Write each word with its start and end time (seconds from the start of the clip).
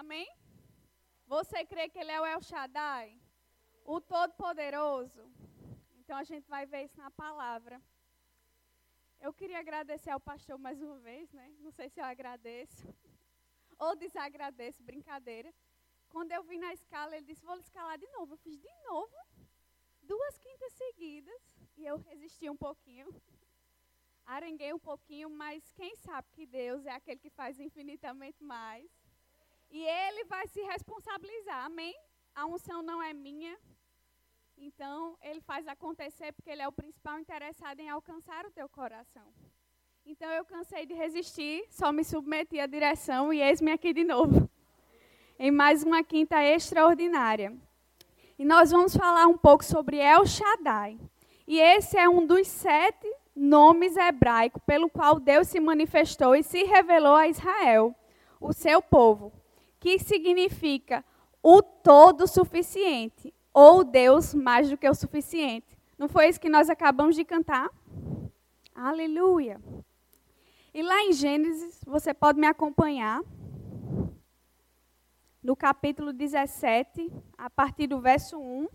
Amém? 0.00 0.28
Você 1.24 1.64
crê 1.64 1.88
que 1.88 2.00
ele 2.00 2.10
é 2.10 2.20
o 2.20 2.26
El 2.26 2.42
Shaddai? 2.42 3.16
O 3.84 4.00
Todo-Poderoso? 4.00 5.22
Então 5.98 6.16
a 6.16 6.24
gente 6.24 6.48
vai 6.48 6.66
ver 6.66 6.82
isso 6.82 6.98
na 6.98 7.12
palavra. 7.12 7.80
Eu 9.20 9.32
queria 9.32 9.60
agradecer 9.60 10.10
ao 10.10 10.18
pastor 10.18 10.58
mais 10.58 10.82
uma 10.82 10.98
vez, 10.98 11.32
né? 11.32 11.46
Não 11.60 11.70
sei 11.70 11.88
se 11.88 12.00
eu 12.00 12.04
agradeço 12.04 12.88
ou 13.78 13.94
desagradeço, 13.94 14.82
brincadeira. 14.82 15.54
Quando 16.08 16.32
eu 16.32 16.42
vim 16.42 16.58
na 16.58 16.72
escala, 16.72 17.16
ele 17.16 17.26
disse: 17.26 17.44
Vou 17.44 17.56
escalar 17.56 17.96
de 17.96 18.08
novo. 18.08 18.34
Eu 18.34 18.38
fiz 18.38 18.60
de 18.60 18.74
novo, 18.88 19.16
duas 20.02 20.36
quintas 20.38 20.72
seguidas, 20.72 21.40
e 21.76 21.86
eu 21.86 21.98
resisti 21.98 22.50
um 22.50 22.56
pouquinho. 22.56 23.08
Arenguei 24.26 24.72
um 24.72 24.84
pouquinho, 24.90 25.30
mas 25.30 25.70
quem 25.70 25.94
sabe 25.94 26.28
que 26.32 26.46
Deus 26.46 26.84
é 26.84 26.90
aquele 26.90 27.20
que 27.20 27.30
faz 27.30 27.60
infinitamente 27.60 28.42
mais. 28.42 29.03
E 29.74 29.82
Ele 29.82 30.22
vai 30.26 30.46
se 30.46 30.62
responsabilizar, 30.62 31.64
amém? 31.64 31.92
A 32.32 32.46
unção 32.46 32.80
não 32.80 33.02
é 33.02 33.12
minha. 33.12 33.58
Então, 34.56 35.18
Ele 35.20 35.40
faz 35.40 35.66
acontecer 35.66 36.32
porque 36.32 36.48
Ele 36.48 36.62
é 36.62 36.68
o 36.68 36.78
principal 36.80 37.18
interessado 37.18 37.80
em 37.80 37.90
alcançar 37.90 38.46
o 38.46 38.52
teu 38.52 38.68
coração. 38.68 39.26
Então, 40.06 40.30
eu 40.30 40.44
cansei 40.44 40.86
de 40.86 40.94
resistir, 40.94 41.64
só 41.70 41.90
me 41.90 42.04
submeti 42.04 42.60
à 42.60 42.66
direção 42.68 43.32
e 43.32 43.42
eis-me 43.42 43.72
aqui 43.72 43.92
de 43.92 44.04
novo. 44.04 44.48
Em 45.40 45.50
mais 45.50 45.82
uma 45.82 46.04
quinta 46.04 46.40
extraordinária. 46.40 47.52
E 48.38 48.44
nós 48.44 48.70
vamos 48.70 48.96
falar 48.96 49.26
um 49.26 49.36
pouco 49.36 49.64
sobre 49.64 49.96
El 49.96 50.24
Shaddai. 50.24 51.00
E 51.48 51.58
esse 51.58 51.98
é 51.98 52.08
um 52.08 52.24
dos 52.24 52.46
sete 52.46 53.12
nomes 53.34 53.96
hebraicos 53.96 54.62
pelo 54.64 54.88
qual 54.88 55.18
Deus 55.18 55.48
se 55.48 55.58
manifestou 55.58 56.36
e 56.36 56.44
se 56.44 56.62
revelou 56.62 57.16
a 57.16 57.26
Israel, 57.26 57.92
o 58.40 58.52
seu 58.52 58.80
povo, 58.80 59.32
que 59.84 59.98
significa 59.98 61.04
o 61.42 61.60
todo 61.60 62.26
suficiente, 62.26 63.34
ou 63.52 63.84
Deus 63.84 64.32
mais 64.32 64.70
do 64.70 64.78
que 64.78 64.88
o 64.88 64.94
suficiente. 64.94 65.78
Não 65.98 66.08
foi 66.08 66.30
isso 66.30 66.40
que 66.40 66.48
nós 66.48 66.70
acabamos 66.70 67.14
de 67.14 67.22
cantar? 67.22 67.68
Aleluia. 68.74 69.60
E 70.72 70.82
lá 70.82 71.02
em 71.02 71.12
Gênesis, 71.12 71.82
você 71.86 72.14
pode 72.14 72.40
me 72.40 72.46
acompanhar, 72.46 73.20
no 75.42 75.54
capítulo 75.54 76.14
17, 76.14 77.12
a 77.36 77.50
partir 77.50 77.86
do 77.86 78.00
verso 78.00 78.38
1. 78.38 78.66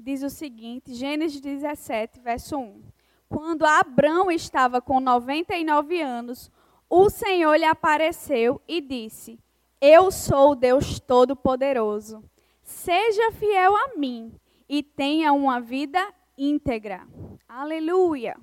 diz 0.00 0.22
o 0.22 0.30
seguinte, 0.30 0.94
Gênesis 0.94 1.38
17, 1.38 2.18
verso 2.20 2.56
1. 2.56 2.82
Quando 3.28 3.64
Abrão 3.64 4.30
estava 4.30 4.80
com 4.80 5.00
99 5.00 6.00
anos, 6.02 6.50
o 6.94 7.08
Senhor 7.08 7.56
lhe 7.56 7.64
apareceu 7.64 8.60
e 8.68 8.78
disse: 8.78 9.40
Eu 9.80 10.10
sou 10.10 10.50
o 10.50 10.54
Deus 10.54 11.00
Todo-Poderoso. 11.00 12.22
Seja 12.62 13.32
fiel 13.32 13.74
a 13.74 13.96
mim 13.96 14.30
e 14.68 14.82
tenha 14.82 15.32
uma 15.32 15.58
vida 15.58 16.06
íntegra. 16.36 17.08
Aleluia. 17.48 18.36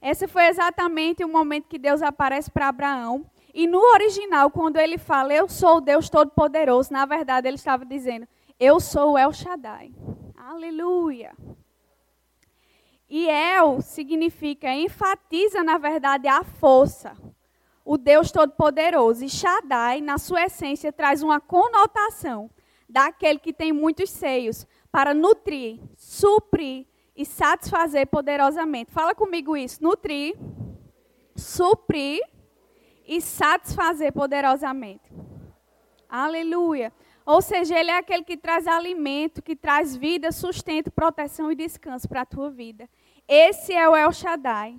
Esse 0.00 0.26
foi 0.26 0.46
exatamente 0.46 1.22
o 1.22 1.28
momento 1.28 1.68
que 1.68 1.78
Deus 1.78 2.00
aparece 2.00 2.50
para 2.50 2.68
Abraão. 2.68 3.26
E 3.52 3.66
no 3.66 3.80
original, 3.92 4.50
quando 4.50 4.78
ele 4.78 4.96
fala, 4.96 5.34
Eu 5.34 5.46
sou 5.46 5.76
o 5.76 5.80
Deus 5.82 6.08
Todo-Poderoso, 6.08 6.90
na 6.90 7.04
verdade 7.04 7.46
ele 7.46 7.56
estava 7.56 7.84
dizendo, 7.84 8.26
Eu 8.58 8.80
sou 8.80 9.12
o 9.12 9.18
El 9.18 9.34
Shaddai. 9.34 9.92
Aleluia. 10.34 11.34
E 13.06 13.28
El 13.28 13.82
significa, 13.82 14.72
enfatiza, 14.72 15.62
na 15.62 15.76
verdade, 15.76 16.26
a 16.26 16.42
força, 16.42 17.14
o 17.86 17.96
Deus 17.96 18.32
Todo-Poderoso. 18.32 19.24
E 19.24 19.28
Shaddai, 19.28 20.00
na 20.00 20.18
sua 20.18 20.44
essência, 20.44 20.92
traz 20.92 21.22
uma 21.22 21.40
conotação 21.40 22.50
daquele 22.88 23.38
que 23.38 23.52
tem 23.52 23.72
muitos 23.72 24.10
seios 24.10 24.66
para 24.90 25.14
nutrir, 25.14 25.78
suprir 25.96 26.86
e 27.16 27.24
satisfazer 27.24 28.08
poderosamente. 28.08 28.90
Fala 28.90 29.14
comigo 29.14 29.56
isso: 29.56 29.82
nutrir, 29.82 30.36
suprir 31.36 32.20
e 33.06 33.20
satisfazer 33.20 34.12
poderosamente. 34.12 35.08
Aleluia. 36.08 36.92
Ou 37.24 37.40
seja, 37.40 37.78
Ele 37.78 37.90
é 37.90 37.98
aquele 37.98 38.22
que 38.22 38.36
traz 38.36 38.66
alimento, 38.66 39.42
que 39.42 39.56
traz 39.56 39.96
vida, 39.96 40.30
sustento, 40.30 40.90
proteção 40.90 41.50
e 41.50 41.56
descanso 41.56 42.08
para 42.08 42.22
a 42.22 42.26
tua 42.26 42.50
vida. 42.50 42.88
Esse 43.28 43.72
é 43.72 43.88
o 43.88 43.96
El 43.96 44.12
Shaddai. 44.12 44.78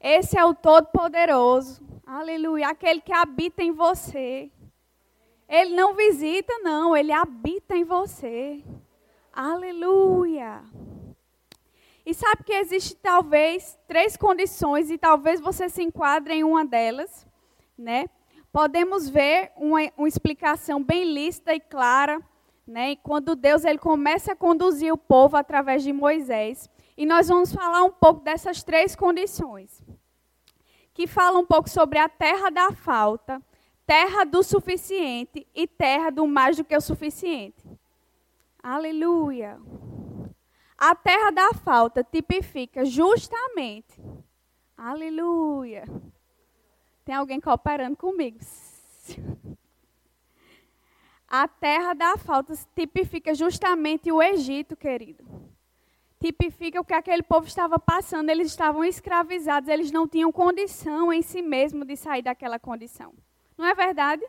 Esse 0.00 0.38
é 0.38 0.44
o 0.44 0.54
Todo-Poderoso. 0.54 1.82
Aleluia. 2.06 2.68
Aquele 2.68 3.00
que 3.00 3.12
habita 3.12 3.62
em 3.62 3.72
você. 3.72 4.50
Ele 5.48 5.74
não 5.74 5.94
visita, 5.94 6.52
não. 6.62 6.96
Ele 6.96 7.12
habita 7.12 7.76
em 7.76 7.84
você. 7.84 8.62
Aleluia. 9.32 10.62
E 12.04 12.14
sabe 12.14 12.44
que 12.44 12.52
existe 12.52 12.96
talvez 12.96 13.78
três 13.86 14.16
condições 14.16 14.90
e 14.90 14.96
talvez 14.96 15.40
você 15.40 15.68
se 15.68 15.82
enquadre 15.82 16.34
em 16.34 16.44
uma 16.44 16.64
delas, 16.64 17.26
né? 17.76 18.06
podemos 18.52 19.08
ver 19.08 19.52
uma, 19.56 19.78
uma 19.96 20.08
explicação 20.08 20.82
bem 20.82 21.04
lícita 21.04 21.54
e 21.54 21.60
clara, 21.60 22.20
né, 22.66 22.96
quando 22.96 23.34
Deus 23.34 23.64
ele 23.64 23.78
começa 23.78 24.32
a 24.32 24.36
conduzir 24.36 24.92
o 24.92 24.98
povo 24.98 25.36
através 25.36 25.82
de 25.82 25.92
Moisés. 25.92 26.68
E 26.96 27.06
nós 27.06 27.28
vamos 27.28 27.52
falar 27.52 27.84
um 27.84 27.92
pouco 27.92 28.20
dessas 28.22 28.62
três 28.62 28.96
condições, 28.96 29.82
que 30.98 31.06
falam 31.06 31.42
um 31.42 31.46
pouco 31.46 31.70
sobre 31.70 31.98
a 31.98 32.08
terra 32.08 32.50
da 32.50 32.72
falta, 32.72 33.40
terra 33.86 34.24
do 34.24 34.42
suficiente 34.42 35.46
e 35.54 35.66
terra 35.66 36.10
do 36.10 36.26
mais 36.26 36.56
do 36.56 36.64
que 36.64 36.76
o 36.76 36.80
suficiente. 36.80 37.64
Aleluia. 38.60 39.60
A 40.76 40.94
terra 40.94 41.30
da 41.30 41.54
falta 41.54 42.02
tipifica 42.02 42.84
justamente. 42.84 44.02
Aleluia 44.76 45.84
tem 47.08 47.14
alguém 47.14 47.40
cooperando 47.40 47.96
comigo. 47.96 48.38
A 51.26 51.48
terra 51.48 51.94
da 51.94 52.18
falta 52.18 52.52
tipifica 52.76 53.34
justamente 53.34 54.12
o 54.12 54.22
Egito, 54.22 54.76
querido. 54.76 55.24
Tipifica 56.20 56.80
o 56.80 56.84
que 56.84 56.94
aquele 56.94 57.22
povo 57.22 57.46
estava 57.46 57.78
passando. 57.78 58.30
Eles 58.30 58.48
estavam 58.48 58.84
escravizados, 58.84 59.68
eles 59.68 59.90
não 59.90 60.08
tinham 60.08 60.32
condição 60.32 61.12
em 61.12 61.22
si 61.22 61.42
mesmo 61.42 61.84
de 61.84 61.96
sair 61.96 62.22
daquela 62.22 62.58
condição. 62.58 63.14
Não 63.56 63.66
é 63.66 63.74
verdade? 63.74 64.24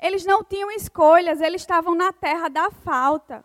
Eles 0.00 0.24
não 0.24 0.42
tinham 0.42 0.70
escolhas, 0.70 1.40
eles 1.40 1.62
estavam 1.62 1.94
na 1.94 2.12
terra 2.12 2.48
da 2.48 2.70
falta, 2.70 3.44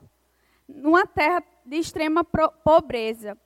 numa 0.68 1.06
terra 1.06 1.44
de 1.66 1.78
extrema 1.78 2.24
pobreza. 2.24 3.38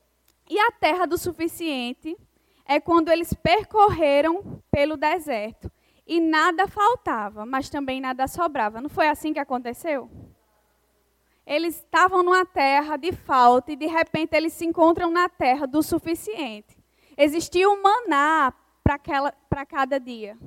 E 0.50 0.60
a 0.60 0.72
terra 0.72 1.06
do 1.06 1.18
suficiente 1.18 2.18
é 2.66 2.80
quando 2.80 3.10
eles 3.10 3.34
percorreram 3.34 4.62
pelo 4.72 4.96
deserto 4.96 5.72
e 6.06 6.20
nada 6.20 6.68
faltava, 6.68 7.46
mas 7.46 7.70
também 7.70 8.00
nada 8.00 8.28
sobrava. 8.28 8.80
Não 8.82 8.90
foi 8.90 9.08
assim 9.08 9.34
que 9.34 9.40
aconteceu? 9.40 10.10
Eles 11.50 11.78
estavam 11.78 12.22
numa 12.22 12.46
terra 12.46 12.96
de 12.96 13.12
falta 13.12 13.72
e 13.72 13.75
de 13.75 13.88
repente 13.88 14.36
eles 14.36 14.54
se 14.54 14.68
encontram 14.68 15.10
na 15.10 15.28
terra 15.28 15.66
do 15.66 15.81
suficiente. 15.81 16.78
Existia 17.18 17.68
um 17.68 17.81
maná 17.81 18.54
para 18.84 19.66
cada 19.66 20.00
dia. 20.00 20.38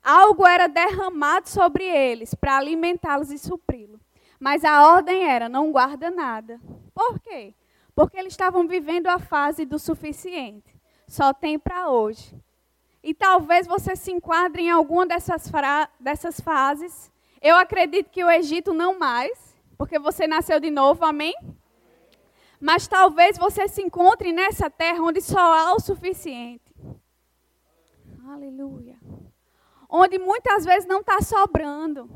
Algo 0.00 0.46
era 0.46 0.68
derramado 0.68 1.48
sobre 1.48 1.84
eles 1.84 2.36
para 2.36 2.56
alimentá-los 2.56 3.32
e 3.32 3.38
supri-los. 3.38 4.00
Mas 4.38 4.64
a 4.64 4.86
ordem 4.86 5.24
era: 5.28 5.48
não 5.48 5.72
guarda 5.72 6.08
nada. 6.08 6.60
Por 6.94 7.18
quê? 7.18 7.52
Porque 7.92 8.16
eles 8.16 8.32
estavam 8.32 8.68
vivendo 8.68 9.08
a 9.08 9.18
fase 9.18 9.64
do 9.64 9.78
suficiente. 9.78 10.72
Só 11.08 11.32
tem 11.32 11.58
para 11.58 11.90
hoje. 11.90 12.32
E 13.02 13.12
talvez 13.12 13.66
você 13.66 13.96
se 13.96 14.12
enquadre 14.12 14.62
em 14.62 14.70
alguma 14.70 15.04
dessas, 15.04 15.50
dessas 15.98 16.38
fases. 16.38 17.10
Eu 17.42 17.56
acredito 17.56 18.08
que 18.08 18.22
o 18.22 18.30
Egito 18.30 18.72
não 18.72 18.98
mais, 18.98 19.53
porque 19.76 19.98
você 19.98 20.26
nasceu 20.26 20.60
de 20.60 20.70
novo, 20.70 21.04
amém? 21.04 21.34
Mas 22.60 22.88
talvez 22.88 23.36
você 23.36 23.68
se 23.68 23.82
encontre 23.82 24.32
nessa 24.32 24.70
terra 24.70 25.02
onde 25.02 25.20
só 25.20 25.38
há 25.38 25.74
o 25.74 25.80
suficiente. 25.80 26.74
Aleluia. 28.26 28.96
Onde 29.88 30.18
muitas 30.18 30.64
vezes 30.64 30.86
não 30.86 31.00
está 31.00 31.20
sobrando. 31.20 32.08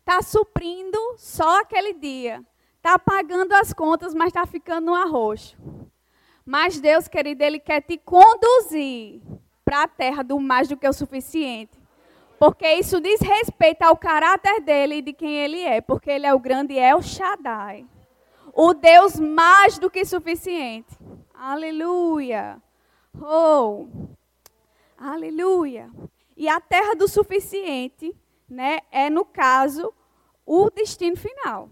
Está 0.00 0.20
suprindo 0.22 0.98
só 1.16 1.60
aquele 1.60 1.94
dia. 1.94 2.44
Está 2.76 2.98
pagando 2.98 3.52
as 3.52 3.72
contas, 3.72 4.14
mas 4.14 4.28
está 4.28 4.44
ficando 4.46 4.86
no 4.86 4.94
arroxo. 4.94 5.56
Mas 6.44 6.80
Deus, 6.80 7.06
querido, 7.06 7.44
Ele 7.44 7.60
quer 7.60 7.82
te 7.82 7.96
conduzir 7.96 9.22
para 9.64 9.84
a 9.84 9.88
terra 9.88 10.24
do 10.24 10.40
mais 10.40 10.66
do 10.66 10.76
que 10.76 10.88
o 10.88 10.92
suficiente. 10.92 11.79
Porque 12.40 12.66
isso 12.72 13.02
diz 13.02 13.20
respeito 13.20 13.82
ao 13.82 13.94
caráter 13.94 14.62
dele 14.62 14.94
e 14.94 15.02
de 15.02 15.12
quem 15.12 15.36
ele 15.36 15.60
é. 15.60 15.82
Porque 15.82 16.10
ele 16.10 16.24
é 16.24 16.32
o 16.32 16.38
grande 16.38 16.74
El 16.74 17.02
Shaddai. 17.02 17.86
O 18.54 18.72
Deus 18.72 19.20
mais 19.20 19.78
do 19.78 19.90
que 19.90 20.06
suficiente. 20.06 20.88
Aleluia. 21.34 22.56
Oh. 23.14 23.86
Aleluia. 24.96 25.90
E 26.34 26.48
a 26.48 26.58
terra 26.58 26.94
do 26.94 27.06
suficiente, 27.06 28.16
né, 28.48 28.78
é 28.90 29.10
no 29.10 29.26
caso 29.26 29.92
o 30.46 30.70
destino 30.70 31.18
final. 31.18 31.68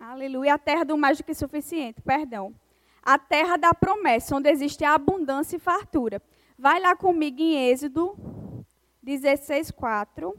Aleluia. 0.00 0.54
A 0.54 0.58
terra 0.58 0.84
do 0.84 0.98
mais 0.98 1.18
do 1.18 1.24
que 1.24 1.34
suficiente, 1.34 2.02
perdão. 2.02 2.52
A 3.00 3.16
terra 3.16 3.56
da 3.56 3.72
promessa, 3.72 4.34
onde 4.34 4.50
existe 4.50 4.84
a 4.84 4.94
abundância 4.94 5.54
e 5.54 5.60
fartura. 5.60 6.20
Vai 6.58 6.80
lá 6.80 6.96
comigo 6.96 7.40
em 7.40 7.70
Êxodo 7.70 8.35
16, 9.06 9.70
4. 9.70 10.36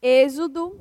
Êxodo 0.00 0.78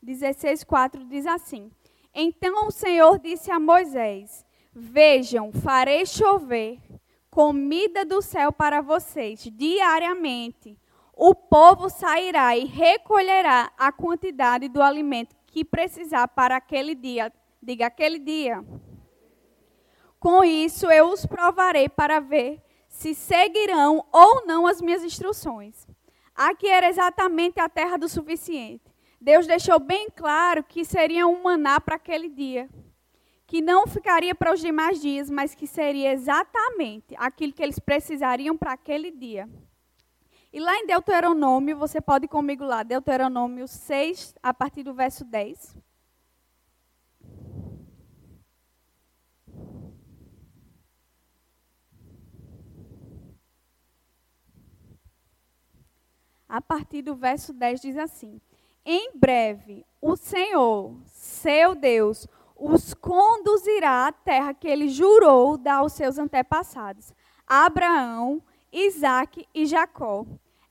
16, 0.00 0.64
4 0.64 1.04
diz 1.04 1.26
assim: 1.26 1.70
Então 2.14 2.68
o 2.68 2.70
Senhor 2.70 3.18
disse 3.18 3.50
a 3.50 3.60
Moisés: 3.60 4.42
Vejam, 4.72 5.52
farei 5.52 6.06
chover 6.06 6.80
comida 7.30 8.06
do 8.06 8.22
céu 8.22 8.50
para 8.50 8.80
vocês 8.80 9.40
diariamente 9.52 10.78
o 11.18 11.34
povo 11.34 11.88
sairá 11.88 12.54
e 12.58 12.66
recolherá 12.66 13.72
a 13.78 13.90
quantidade 13.90 14.68
do 14.68 14.82
alimento 14.82 15.34
que 15.46 15.64
precisar 15.64 16.28
para 16.28 16.56
aquele 16.56 16.94
dia. 16.94 17.32
Diga 17.62 17.86
aquele 17.86 18.18
dia. 18.18 18.62
Com 20.20 20.44
isso 20.44 20.90
eu 20.90 21.08
os 21.08 21.24
provarei 21.24 21.88
para 21.88 22.20
ver 22.20 22.62
se 22.86 23.14
seguirão 23.14 24.04
ou 24.12 24.46
não 24.46 24.66
as 24.66 24.82
minhas 24.82 25.02
instruções. 25.02 25.88
Aqui 26.34 26.68
era 26.68 26.86
exatamente 26.86 27.58
a 27.58 27.68
terra 27.68 27.96
do 27.96 28.10
suficiente. 28.10 28.84
Deus 29.18 29.46
deixou 29.46 29.78
bem 29.78 30.08
claro 30.14 30.62
que 30.62 30.84
seria 30.84 31.26
um 31.26 31.42
maná 31.42 31.80
para 31.80 31.96
aquele 31.96 32.28
dia. 32.28 32.68
Que 33.46 33.62
não 33.62 33.86
ficaria 33.86 34.34
para 34.34 34.52
os 34.52 34.60
demais 34.60 35.00
dias, 35.00 35.30
mas 35.30 35.54
que 35.54 35.66
seria 35.66 36.12
exatamente 36.12 37.14
aquilo 37.16 37.54
que 37.54 37.62
eles 37.62 37.78
precisariam 37.78 38.54
para 38.56 38.72
aquele 38.72 39.10
dia. 39.10 39.48
E 40.56 40.58
lá 40.58 40.74
em 40.78 40.86
Deuteronômio, 40.86 41.76
você 41.76 42.00
pode 42.00 42.24
ir 42.24 42.28
comigo 42.28 42.64
lá, 42.64 42.82
Deuteronômio 42.82 43.68
6, 43.68 44.34
a 44.42 44.54
partir 44.54 44.82
do 44.82 44.94
verso 44.94 45.22
10. 45.22 45.76
A 56.48 56.62
partir 56.62 57.02
do 57.02 57.14
verso 57.14 57.52
10 57.52 57.82
diz 57.82 57.98
assim: 57.98 58.40
Em 58.82 59.10
breve 59.14 59.84
o 60.00 60.16
Senhor, 60.16 60.98
seu 61.04 61.74
Deus, 61.74 62.26
os 62.56 62.94
conduzirá 62.94 64.06
à 64.06 64.12
terra 64.12 64.54
que 64.54 64.66
ele 64.66 64.88
jurou 64.88 65.58
dar 65.58 65.80
aos 65.80 65.92
seus 65.92 66.16
antepassados, 66.16 67.12
Abraão, 67.46 68.42
Isaac 68.72 69.46
e 69.54 69.66
Jacó 69.66 70.24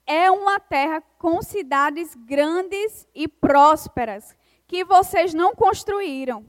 é 0.07 0.29
uma 0.29 0.59
terra 0.59 1.01
com 1.17 1.41
cidades 1.41 2.15
grandes 2.15 3.07
e 3.13 3.27
prósperas, 3.27 4.35
que 4.67 4.83
vocês 4.83 5.33
não 5.33 5.55
construíram. 5.55 6.45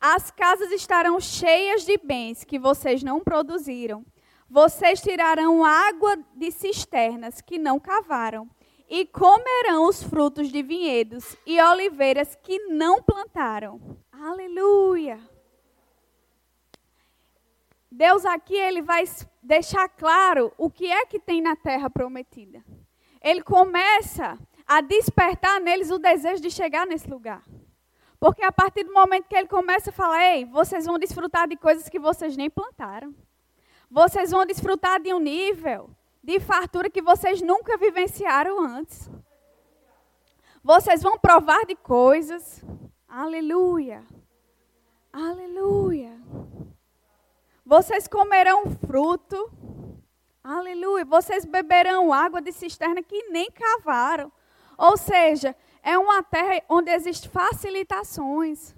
As 0.00 0.30
casas 0.30 0.70
estarão 0.70 1.18
cheias 1.18 1.84
de 1.84 1.96
bens 1.98 2.44
que 2.44 2.58
vocês 2.58 3.02
não 3.02 3.20
produziram. 3.20 4.04
Vocês 4.48 5.00
tirarão 5.00 5.64
água 5.64 6.16
de 6.36 6.50
cisternas 6.50 7.40
que 7.40 7.58
não 7.58 7.80
cavaram, 7.80 8.48
e 8.88 9.06
comerão 9.06 9.88
os 9.88 10.02
frutos 10.02 10.48
de 10.48 10.62
vinhedos 10.62 11.36
e 11.46 11.60
oliveiras 11.60 12.36
que 12.42 12.58
não 12.66 13.02
plantaram. 13.02 13.98
Aleluia! 14.12 15.18
Deus 17.96 18.26
aqui 18.26 18.56
ele 18.56 18.82
vai 18.82 19.04
deixar 19.40 19.88
claro 19.88 20.52
o 20.58 20.68
que 20.68 20.90
é 20.90 21.06
que 21.06 21.20
tem 21.20 21.40
na 21.40 21.54
terra 21.54 21.88
prometida. 21.88 22.60
Ele 23.22 23.40
começa 23.40 24.36
a 24.66 24.80
despertar 24.80 25.60
neles 25.60 25.92
o 25.92 25.98
desejo 25.98 26.42
de 26.42 26.50
chegar 26.50 26.88
nesse 26.88 27.08
lugar. 27.08 27.44
Porque 28.18 28.42
a 28.42 28.50
partir 28.50 28.82
do 28.82 28.92
momento 28.92 29.28
que 29.28 29.36
ele 29.36 29.46
começa 29.46 29.90
a 29.90 29.92
falar, 29.92 30.24
ei, 30.24 30.44
vocês 30.44 30.86
vão 30.86 30.98
desfrutar 30.98 31.46
de 31.46 31.56
coisas 31.56 31.88
que 31.88 32.00
vocês 32.00 32.36
nem 32.36 32.50
plantaram. 32.50 33.14
Vocês 33.88 34.32
vão 34.32 34.44
desfrutar 34.44 35.00
de 35.00 35.14
um 35.14 35.20
nível 35.20 35.88
de 36.20 36.40
fartura 36.40 36.90
que 36.90 37.00
vocês 37.00 37.40
nunca 37.42 37.76
vivenciaram 37.76 38.60
antes. 38.60 39.08
Vocês 40.64 41.00
vão 41.00 41.16
provar 41.16 41.64
de 41.64 41.76
coisas. 41.76 42.64
Aleluia. 43.06 44.02
Aleluia. 45.12 46.18
Vocês 47.64 48.06
comerão 48.06 48.70
fruto. 48.76 49.50
Aleluia. 50.42 51.04
Vocês 51.04 51.46
beberão 51.46 52.12
água 52.12 52.42
de 52.42 52.52
cisterna 52.52 53.02
que 53.02 53.30
nem 53.30 53.50
cavaram. 53.50 54.30
Ou 54.76 54.96
seja, 54.98 55.56
é 55.82 55.96
uma 55.96 56.22
terra 56.22 56.62
onde 56.68 56.90
existem 56.90 57.30
facilitações. 57.30 58.74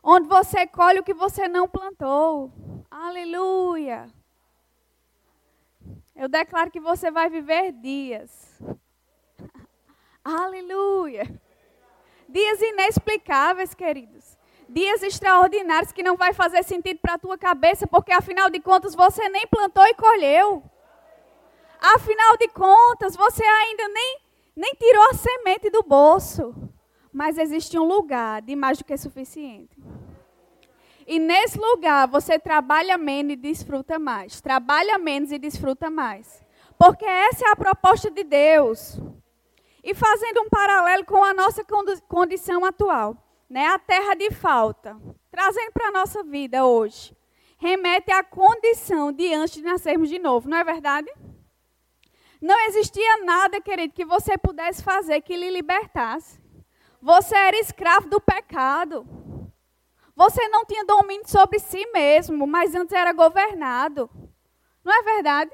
Onde 0.00 0.28
você 0.28 0.64
colhe 0.66 1.00
o 1.00 1.02
que 1.02 1.12
você 1.12 1.48
não 1.48 1.68
plantou. 1.68 2.52
Aleluia. 2.88 4.08
Eu 6.14 6.28
declaro 6.28 6.70
que 6.70 6.80
você 6.80 7.10
vai 7.10 7.28
viver 7.28 7.72
dias. 7.72 8.60
Aleluia. 10.22 11.24
Dias 12.28 12.60
inexplicáveis, 12.60 13.74
queridos 13.74 14.37
dias 14.68 15.02
extraordinários 15.02 15.92
que 15.92 16.02
não 16.02 16.16
vai 16.16 16.32
fazer 16.32 16.62
sentido 16.62 17.00
para 17.00 17.14
a 17.14 17.18
tua 17.18 17.38
cabeça, 17.38 17.86
porque 17.86 18.12
afinal 18.12 18.50
de 18.50 18.60
contas 18.60 18.94
você 18.94 19.28
nem 19.28 19.46
plantou 19.46 19.84
e 19.86 19.94
colheu. 19.94 20.62
Afinal 21.80 22.36
de 22.36 22.48
contas, 22.48 23.16
você 23.16 23.42
ainda 23.42 23.88
nem, 23.88 24.18
nem 24.54 24.74
tirou 24.74 25.10
a 25.10 25.14
semente 25.14 25.70
do 25.70 25.82
bolso. 25.82 26.54
Mas 27.12 27.38
existe 27.38 27.78
um 27.78 27.84
lugar 27.84 28.42
de 28.42 28.54
mais 28.54 28.78
do 28.78 28.84
que 28.84 28.96
suficiente. 28.96 29.76
E 31.06 31.18
nesse 31.18 31.58
lugar 31.58 32.06
você 32.06 32.38
trabalha 32.38 32.98
menos 32.98 33.32
e 33.32 33.36
desfruta 33.36 33.98
mais. 33.98 34.40
Trabalha 34.40 34.98
menos 34.98 35.32
e 35.32 35.38
desfruta 35.38 35.88
mais. 35.88 36.44
Porque 36.76 37.04
essa 37.04 37.46
é 37.46 37.50
a 37.50 37.56
proposta 37.56 38.10
de 38.10 38.22
Deus. 38.22 39.00
E 39.82 39.94
fazendo 39.94 40.42
um 40.42 40.50
paralelo 40.50 41.04
com 41.06 41.24
a 41.24 41.32
nossa 41.32 41.64
condição 42.08 42.64
atual 42.64 43.16
né, 43.48 43.66
a 43.68 43.78
terra 43.78 44.14
de 44.14 44.30
falta, 44.30 44.96
trazendo 45.30 45.72
para 45.72 45.88
a 45.88 45.92
nossa 45.92 46.22
vida 46.22 46.64
hoje, 46.64 47.16
remete 47.56 48.12
à 48.12 48.22
condição 48.22 49.12
de 49.12 49.32
antes 49.32 49.54
de 49.54 49.62
nascermos 49.62 50.08
de 50.08 50.18
novo, 50.18 50.48
não 50.48 50.58
é 50.58 50.64
verdade? 50.64 51.10
Não 52.40 52.58
existia 52.66 53.24
nada, 53.24 53.60
querido, 53.60 53.94
que 53.94 54.04
você 54.04 54.38
pudesse 54.38 54.82
fazer 54.82 55.20
que 55.22 55.36
lhe 55.36 55.50
libertasse. 55.50 56.40
Você 57.02 57.34
era 57.34 57.58
escravo 57.58 58.08
do 58.08 58.20
pecado. 58.20 59.06
Você 60.14 60.48
não 60.48 60.64
tinha 60.64 60.84
domínio 60.84 61.28
sobre 61.28 61.58
si 61.58 61.84
mesmo, 61.92 62.46
mas 62.46 62.74
antes 62.74 62.92
era 62.92 63.12
governado. 63.12 64.08
Não 64.84 64.92
é 64.92 65.02
verdade? 65.02 65.52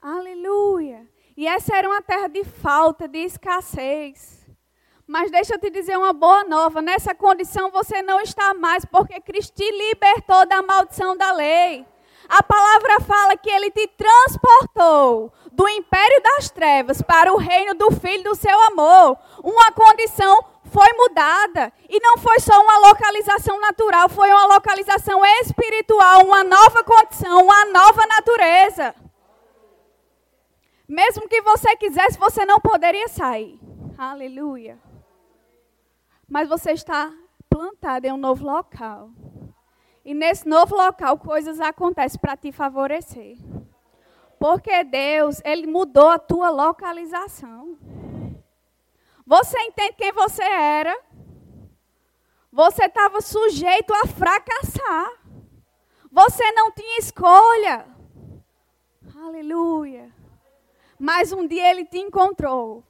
Aleluia. 0.00 1.06
E 1.36 1.46
essa 1.46 1.76
era 1.76 1.88
uma 1.88 2.00
terra 2.00 2.28
de 2.28 2.44
falta, 2.44 3.06
de 3.06 3.18
escassez. 3.18 4.35
Mas 5.06 5.30
deixa 5.30 5.54
eu 5.54 5.58
te 5.58 5.70
dizer 5.70 5.96
uma 5.96 6.12
boa 6.12 6.44
nova: 6.44 6.82
nessa 6.82 7.14
condição 7.14 7.70
você 7.70 8.02
não 8.02 8.20
está 8.20 8.52
mais, 8.54 8.84
porque 8.84 9.20
Cristo 9.20 9.54
te 9.54 9.70
libertou 9.70 10.46
da 10.46 10.62
maldição 10.62 11.16
da 11.16 11.32
lei. 11.32 11.86
A 12.28 12.42
palavra 12.42 13.00
fala 13.00 13.36
que 13.36 13.48
ele 13.48 13.70
te 13.70 13.86
transportou 13.86 15.32
do 15.52 15.68
império 15.68 16.22
das 16.22 16.50
trevas 16.50 17.00
para 17.00 17.32
o 17.32 17.36
reino 17.36 17.72
do 17.74 17.92
Filho 17.92 18.24
do 18.24 18.34
seu 18.34 18.60
amor. 18.62 19.16
Uma 19.44 19.70
condição 19.70 20.44
foi 20.64 20.92
mudada. 20.94 21.72
E 21.88 22.00
não 22.00 22.18
foi 22.18 22.40
só 22.40 22.60
uma 22.60 22.78
localização 22.88 23.60
natural, 23.60 24.08
foi 24.08 24.28
uma 24.30 24.46
localização 24.46 25.24
espiritual, 25.24 26.24
uma 26.24 26.42
nova 26.42 26.82
condição, 26.82 27.44
uma 27.44 27.64
nova 27.66 28.04
natureza. 28.06 28.94
Mesmo 30.88 31.28
que 31.28 31.40
você 31.42 31.76
quisesse, 31.76 32.18
você 32.18 32.44
não 32.44 32.60
poderia 32.60 33.06
sair. 33.06 33.58
Aleluia. 33.96 34.85
Mas 36.28 36.48
você 36.48 36.72
está 36.72 37.12
plantado 37.48 38.06
em 38.06 38.12
um 38.12 38.16
novo 38.16 38.44
local. 38.44 39.10
E 40.04 40.14
nesse 40.14 40.46
novo 40.48 40.76
local, 40.76 41.18
coisas 41.18 41.60
acontecem 41.60 42.20
para 42.20 42.36
te 42.36 42.52
favorecer. 42.52 43.36
Porque 44.38 44.84
Deus, 44.84 45.40
Ele 45.44 45.66
mudou 45.66 46.08
a 46.08 46.18
tua 46.18 46.50
localização. 46.50 47.76
Você 49.26 49.58
entende 49.60 49.94
quem 49.94 50.12
você 50.12 50.42
era? 50.42 50.96
Você 52.52 52.84
estava 52.84 53.20
sujeito 53.20 53.92
a 53.92 54.06
fracassar. 54.06 55.10
Você 56.12 56.52
não 56.52 56.70
tinha 56.70 56.98
escolha. 56.98 57.86
Aleluia. 59.16 60.12
Mas 60.98 61.32
um 61.32 61.46
dia 61.46 61.70
ele 61.70 61.84
te 61.84 61.98
encontrou. 61.98 62.84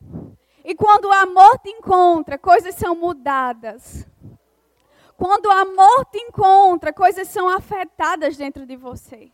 E 0.69 0.75
quando 0.75 1.05
o 1.05 1.13
amor 1.13 1.61
te 1.61 1.71
encontra, 1.71 2.37
coisas 2.37 2.75
são 2.75 2.97
mudadas. 2.97 4.05
Quando 5.17 5.47
o 5.47 5.51
amor 5.53 6.05
te 6.07 6.19
encontra, 6.19 6.93
coisas 6.93 7.29
são 7.29 7.49
afetadas 7.49 8.37
dentro 8.37 8.67
de 8.67 8.75
você. 8.75 9.31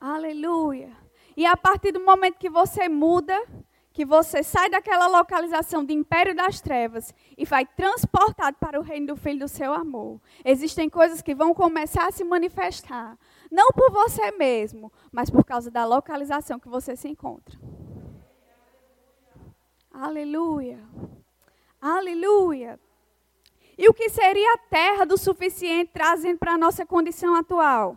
Aleluia. 0.00 0.90
E 1.36 1.46
a 1.46 1.56
partir 1.56 1.92
do 1.92 2.00
momento 2.00 2.36
que 2.36 2.50
você 2.50 2.88
muda, 2.88 3.40
que 3.92 4.04
você 4.04 4.42
sai 4.42 4.68
daquela 4.68 5.06
localização 5.06 5.84
de 5.84 5.94
império 5.94 6.34
das 6.34 6.60
trevas 6.60 7.14
e 7.36 7.44
vai 7.44 7.64
transportado 7.64 8.56
para 8.58 8.80
o 8.80 8.82
reino 8.82 9.06
do 9.06 9.16
Filho 9.16 9.38
do 9.38 9.48
seu 9.48 9.72
amor. 9.72 10.20
Existem 10.44 10.90
coisas 10.90 11.22
que 11.22 11.32
vão 11.32 11.54
começar 11.54 12.08
a 12.08 12.10
se 12.10 12.24
manifestar, 12.24 13.16
não 13.52 13.70
por 13.70 13.92
você 13.92 14.32
mesmo, 14.32 14.92
mas 15.12 15.30
por 15.30 15.44
causa 15.44 15.70
da 15.70 15.84
localização 15.84 16.58
que 16.58 16.68
você 16.68 16.96
se 16.96 17.06
encontra. 17.06 17.56
Aleluia. 20.00 20.78
Aleluia. 21.80 22.78
E 23.76 23.88
o 23.88 23.92
que 23.92 24.08
seria 24.08 24.54
a 24.54 24.58
terra 24.58 25.04
do 25.04 25.18
suficiente 25.18 25.90
trazendo 25.92 26.38
para 26.38 26.52
a 26.52 26.58
nossa 26.58 26.86
condição 26.86 27.34
atual? 27.34 27.96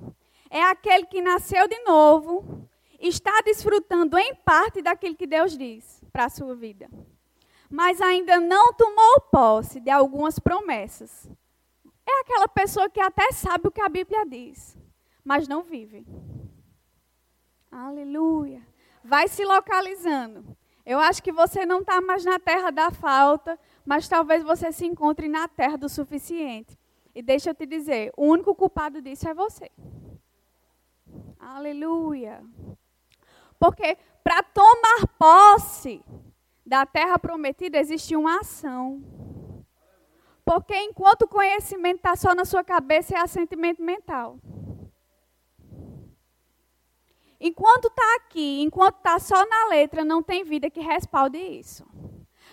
É 0.49 0.63
aquele 0.63 1.05
que 1.05 1.21
nasceu 1.21 1.67
de 1.67 1.77
novo, 1.83 2.67
está 2.99 3.41
desfrutando 3.41 4.17
em 4.17 4.33
parte 4.33 4.81
daquilo 4.81 5.15
que 5.15 5.27
Deus 5.27 5.55
diz 5.55 6.03
para 6.11 6.25
a 6.25 6.29
sua 6.29 6.55
vida, 6.55 6.89
mas 7.69 8.01
ainda 8.01 8.39
não 8.39 8.73
tomou 8.73 9.21
posse 9.31 9.79
de 9.79 9.91
algumas 9.91 10.39
promessas. 10.39 11.29
É 12.03 12.21
aquela 12.21 12.47
pessoa 12.47 12.89
que 12.89 12.99
até 12.99 13.31
sabe 13.31 13.67
o 13.67 13.71
que 13.71 13.79
a 13.81 13.87
Bíblia 13.87 14.25
diz, 14.25 14.75
mas 15.23 15.47
não 15.47 15.61
vive. 15.61 16.03
Aleluia. 17.71 18.65
Vai 19.03 19.27
se 19.27 19.45
localizando. 19.45 20.57
Eu 20.85 20.99
acho 20.99 21.21
que 21.21 21.31
você 21.31 21.65
não 21.65 21.81
está 21.81 22.01
mais 22.01 22.25
na 22.25 22.39
terra 22.39 22.71
da 22.71 22.91
falta, 22.91 23.59
mas 23.85 24.07
talvez 24.07 24.43
você 24.43 24.71
se 24.71 24.85
encontre 24.85 25.27
na 25.27 25.47
terra 25.47 25.77
do 25.77 25.87
suficiente. 25.87 26.77
E 27.13 27.21
deixa 27.21 27.49
eu 27.49 27.55
te 27.55 27.65
dizer, 27.65 28.11
o 28.17 28.25
único 28.25 28.55
culpado 28.55 29.01
disso 29.01 29.27
é 29.27 29.33
você. 29.33 29.69
Aleluia. 31.39 32.41
Porque 33.59 33.97
para 34.23 34.41
tomar 34.43 35.07
posse 35.19 36.01
da 36.65 36.85
terra 36.85 37.19
prometida 37.19 37.77
existe 37.77 38.15
uma 38.15 38.39
ação. 38.39 39.03
Porque 40.43 40.75
enquanto 40.75 41.23
o 41.23 41.27
conhecimento 41.27 41.97
está 41.97 42.15
só 42.15 42.33
na 42.33 42.45
sua 42.45 42.63
cabeça, 42.63 43.15
é 43.15 43.19
assentimento 43.19 43.81
mental. 43.81 44.37
Enquanto 47.43 47.87
está 47.87 48.17
aqui, 48.17 48.61
enquanto 48.61 48.97
está 48.97 49.17
só 49.17 49.43
na 49.47 49.69
letra, 49.69 50.05
não 50.05 50.21
tem 50.21 50.43
vida 50.43 50.69
que 50.69 50.79
respalde 50.79 51.39
isso. 51.39 51.83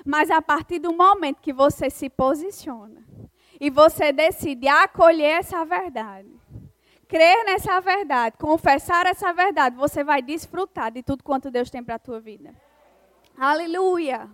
Mas 0.03 0.31
a 0.31 0.41
partir 0.41 0.79
do 0.79 0.95
momento 0.95 1.43
que 1.43 1.53
você 1.53 1.91
se 1.91 2.09
posiciona 2.09 3.05
e 3.61 3.69
você 3.69 4.13
decide 4.13 4.67
acolher 4.67 5.41
essa 5.41 5.63
verdade, 5.63 6.31
crer 7.07 7.45
nessa 7.45 7.79
verdade, 7.83 8.39
confessar 8.39 9.05
essa 9.05 9.31
verdade, 9.31 9.77
você 9.77 10.03
vai 10.03 10.23
desfrutar 10.23 10.91
de 10.91 11.03
tudo 11.03 11.23
quanto 11.23 11.51
Deus 11.51 11.69
tem 11.69 11.85
para 11.85 11.97
a 11.97 11.99
tua 11.99 12.19
vida. 12.19 12.55
Aleluia! 13.37 14.27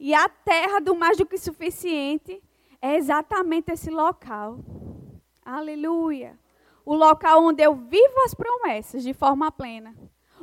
E 0.00 0.14
a 0.14 0.26
terra 0.26 0.80
do 0.80 0.94
mais 0.94 1.18
do 1.18 1.26
que 1.26 1.36
suficiente 1.36 2.42
é 2.80 2.96
exatamente 2.96 3.70
esse 3.72 3.90
local. 3.90 4.58
Aleluia! 5.44 6.38
O 6.86 6.94
local 6.94 7.42
onde 7.42 7.64
eu 7.64 7.74
vivo 7.74 8.20
as 8.24 8.32
promessas 8.32 9.02
de 9.02 9.12
forma 9.12 9.50
plena. 9.50 9.92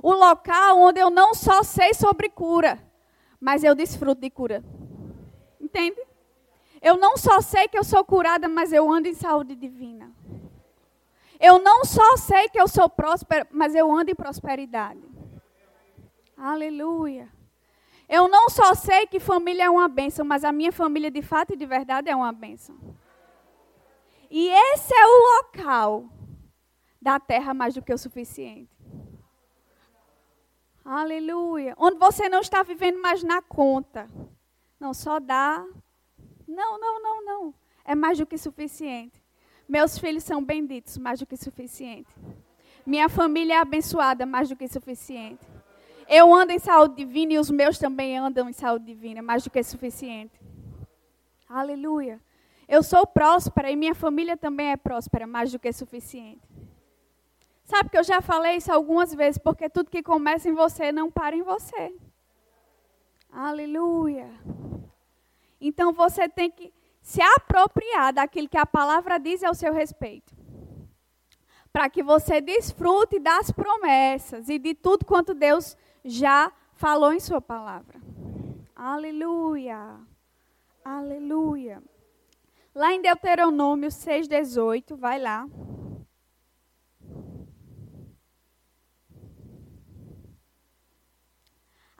O 0.01 0.11
local 0.11 0.77
onde 0.77 0.99
eu 0.99 1.09
não 1.09 1.33
só 1.33 1.63
sei 1.63 1.93
sobre 1.93 2.29
cura, 2.29 2.77
mas 3.39 3.63
eu 3.63 3.73
desfruto 3.73 4.19
de 4.19 4.29
cura. 4.29 4.61
Entende? 5.59 6.05
Eu 6.81 6.97
não 6.97 7.15
só 7.15 7.39
sei 7.39 7.69
que 7.69 7.77
eu 7.77 7.83
sou 7.83 8.03
curada, 8.03 8.49
mas 8.49 8.73
eu 8.73 8.91
ando 8.91 9.07
em 9.07 9.13
saúde 9.13 9.55
divina. 9.55 10.11
Eu 11.39 11.59
não 11.59 11.85
só 11.85 12.17
sei 12.17 12.49
que 12.49 12.59
eu 12.59 12.67
sou 12.67 12.89
próspera, 12.89 13.47
mas 13.49 13.73
eu 13.73 13.89
ando 13.89 14.11
em 14.11 14.15
prosperidade. 14.15 15.01
Aleluia. 16.35 17.29
Eu 18.09 18.27
não 18.27 18.49
só 18.49 18.73
sei 18.73 19.07
que 19.07 19.17
família 19.17 19.63
é 19.63 19.69
uma 19.69 19.87
bênção, 19.87 20.25
mas 20.25 20.43
a 20.43 20.51
minha 20.51 20.73
família 20.73 21.09
de 21.09 21.21
fato 21.21 21.53
e 21.53 21.57
de 21.57 21.65
verdade 21.65 22.09
é 22.09 22.15
uma 22.15 22.33
bênção. 22.33 22.77
E 24.29 24.49
esse 24.49 24.93
é 24.93 25.05
o 25.05 25.37
local 25.37 26.09
da 27.03 27.19
terra 27.19 27.53
mais 27.53 27.73
do 27.73 27.81
que 27.81 27.93
o 27.93 27.97
suficiente. 27.97 28.71
Aleluia. 30.85 31.75
Onde 31.77 31.97
você 31.97 32.29
não 32.29 32.39
está 32.39 32.63
vivendo 32.63 33.01
mais 33.01 33.21
na 33.21 33.41
conta. 33.41 34.09
Não, 34.79 34.93
só 34.93 35.19
dá. 35.19 35.65
Não, 36.47 36.79
não, 36.79 37.03
não, 37.03 37.25
não. 37.25 37.53
É 37.83 37.93
mais 37.93 38.17
do 38.17 38.25
que 38.25 38.37
suficiente. 38.37 39.21
Meus 39.67 39.97
filhos 39.97 40.23
são 40.23 40.43
benditos, 40.43 40.97
mais 40.97 41.19
do 41.19 41.25
que 41.25 41.35
suficiente. 41.35 42.09
Minha 42.85 43.07
família 43.09 43.55
é 43.55 43.57
abençoada, 43.57 44.25
mais 44.25 44.49
do 44.49 44.55
que 44.55 44.67
suficiente. 44.67 45.45
Eu 46.07 46.33
ando 46.33 46.51
em 46.51 46.59
saúde 46.59 46.95
divina 46.95 47.33
e 47.33 47.39
os 47.39 47.49
meus 47.49 47.77
também 47.77 48.17
andam 48.17 48.49
em 48.49 48.53
saúde 48.53 48.85
divina, 48.85 49.21
mais 49.21 49.43
do 49.43 49.49
que 49.49 49.63
suficiente. 49.63 50.39
Aleluia. 51.47 52.19
Eu 52.67 52.83
sou 52.83 53.05
próspera 53.07 53.71
e 53.71 53.75
minha 53.75 53.95
família 53.95 54.35
também 54.35 54.71
é 54.71 54.77
próspera, 54.77 55.25
mais 55.25 55.51
do 55.51 55.59
que 55.59 55.71
suficiente. 55.71 56.52
Sabe 57.73 57.89
que 57.89 57.97
eu 57.97 58.03
já 58.03 58.21
falei 58.21 58.57
isso 58.57 58.71
algumas 58.71 59.15
vezes, 59.15 59.39
porque 59.39 59.67
tudo 59.67 59.89
que 59.89 60.03
começa 60.03 60.47
em 60.47 60.53
você 60.53 60.91
não 60.91 61.09
para 61.09 61.35
em 61.35 61.41
você. 61.41 61.91
Aleluia. 63.31 64.29
Então 65.59 65.91
você 65.91 66.29
tem 66.29 66.51
que 66.51 66.71
se 67.01 67.19
apropriar 67.19 68.13
daquilo 68.13 68.47
que 68.47 68.59
a 68.59 68.65
palavra 68.67 69.17
diz 69.17 69.43
ao 69.43 69.55
seu 69.55 69.73
respeito. 69.73 70.35
Para 71.71 71.89
que 71.89 72.03
você 72.03 72.39
desfrute 72.39 73.17
das 73.17 73.49
promessas 73.49 74.49
e 74.49 74.59
de 74.59 74.75
tudo 74.75 75.03
quanto 75.03 75.33
Deus 75.33 75.75
já 76.05 76.51
falou 76.73 77.11
em 77.11 77.19
sua 77.19 77.41
palavra. 77.41 77.99
Aleluia. 78.75 79.97
Aleluia. 80.85 81.81
Lá 82.75 82.93
em 82.93 83.01
Deuteronômio 83.01 83.89
6,18, 83.89 84.95
vai 84.95 85.19
lá. 85.19 85.47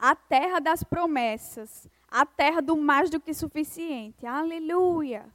A 0.04 0.18
terra 0.18 0.60
das 0.60 0.84
promessas, 0.84 1.88
a 2.10 2.26
terra 2.26 2.62
do 2.62 2.76
mais 2.76 3.10
do 3.10 3.22
que 3.22 3.34
suficiente. 3.34 4.26
Aleluia. 4.26 5.26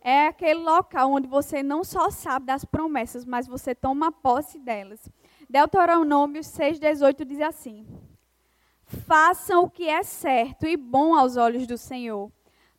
É 0.00 0.28
aquele 0.28 0.60
local 0.60 1.12
onde 1.12 1.28
você 1.28 1.62
não 1.62 1.84
só 1.84 2.08
sabe 2.08 2.46
das 2.46 2.64
promessas, 2.64 3.26
mas 3.26 3.46
você 3.46 3.74
toma 3.74 4.10
posse 4.10 4.58
delas. 4.58 5.06
Deuteronômio 5.50 6.40
6,18 6.40 7.26
diz 7.26 7.42
assim: 7.42 7.86
Façam 8.86 9.64
o 9.64 9.68
que 9.68 9.86
é 9.86 10.02
certo 10.02 10.66
e 10.66 10.78
bom 10.78 11.14
aos 11.14 11.36
olhos 11.36 11.66
do 11.66 11.76
Senhor, 11.76 12.32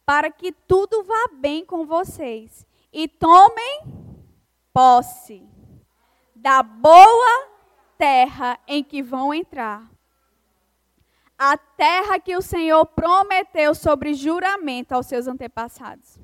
para 0.04 0.32
que 0.32 0.52
tudo 0.52 1.04
vá 1.04 1.30
bem 1.34 1.64
com 1.64 1.86
vocês 1.86 2.66
e 2.92 3.08
tomem 3.08 3.84
posse 4.74 5.48
da 6.36 6.64
boa 6.64 7.48
terra 7.96 8.60
em 8.68 8.84
que 8.84 9.04
vão 9.04 9.32
entrar. 9.32 9.97
A 11.38 11.56
terra 11.56 12.20
que 12.20 12.36
o 12.36 12.42
Senhor 12.42 12.86
prometeu 12.86 13.76
sobre 13.76 14.14
juramento 14.14 14.94
aos 14.94 15.06
seus 15.06 15.28
antepassados. 15.28 16.20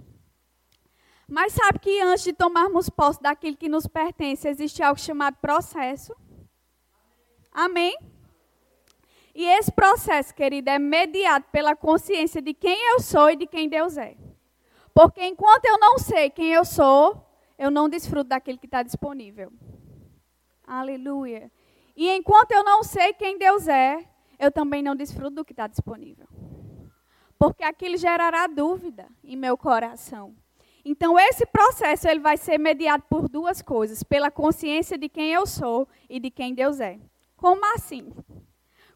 Mas 1.27 1.53
sabe 1.53 1.79
que 1.79 2.01
antes 2.01 2.23
de 2.23 2.33
tomarmos 2.33 2.89
posse 2.89 3.21
daquilo 3.21 3.55
que 3.55 3.69
nos 3.69 3.87
pertence, 3.87 4.47
existe 4.47 4.81
algo 4.81 4.99
chamado 4.99 5.37
processo? 5.37 6.15
Amém? 7.51 7.95
E 9.35 9.45
esse 9.45 9.71
processo, 9.71 10.33
querida, 10.33 10.71
é 10.71 10.79
mediado 10.79 11.45
pela 11.51 11.75
consciência 11.75 12.41
de 12.41 12.53
quem 12.53 12.77
eu 12.91 12.99
sou 12.99 13.31
e 13.31 13.35
de 13.35 13.47
quem 13.47 13.67
Deus 13.67 13.97
é. 13.97 14.15
Porque 14.93 15.25
enquanto 15.25 15.65
eu 15.65 15.77
não 15.79 15.97
sei 15.97 16.29
quem 16.29 16.53
eu 16.53 16.63
sou, 16.63 17.27
eu 17.57 17.71
não 17.71 17.89
desfruto 17.89 18.29
daquilo 18.29 18.59
que 18.59 18.67
está 18.67 18.83
disponível. 18.83 19.51
Aleluia. 20.65 21.51
E 21.95 22.09
enquanto 22.09 22.51
eu 22.51 22.63
não 22.63 22.83
sei 22.83 23.13
quem 23.13 23.37
Deus 23.37 23.67
é, 23.67 24.07
eu 24.43 24.51
também 24.51 24.83
não 24.83 24.95
desfruto 24.95 25.35
do 25.35 25.45
que 25.45 25.53
está 25.53 25.67
disponível. 25.67 26.27
Porque 27.37 27.63
aquilo 27.63 27.97
gerará 27.97 28.47
dúvida 28.47 29.07
em 29.23 29.35
meu 29.35 29.57
coração. 29.57 30.35
Então, 30.85 31.17
esse 31.17 31.45
processo 31.45 32.07
ele 32.07 32.19
vai 32.19 32.35
ser 32.35 32.57
mediado 32.57 33.03
por 33.09 33.29
duas 33.29 33.61
coisas: 33.61 34.03
pela 34.03 34.29
consciência 34.29 34.97
de 34.97 35.07
quem 35.07 35.31
eu 35.31 35.45
sou 35.45 35.87
e 36.09 36.19
de 36.19 36.29
quem 36.29 36.53
Deus 36.53 36.79
é. 36.79 36.99
Como 37.37 37.65
assim? 37.73 38.13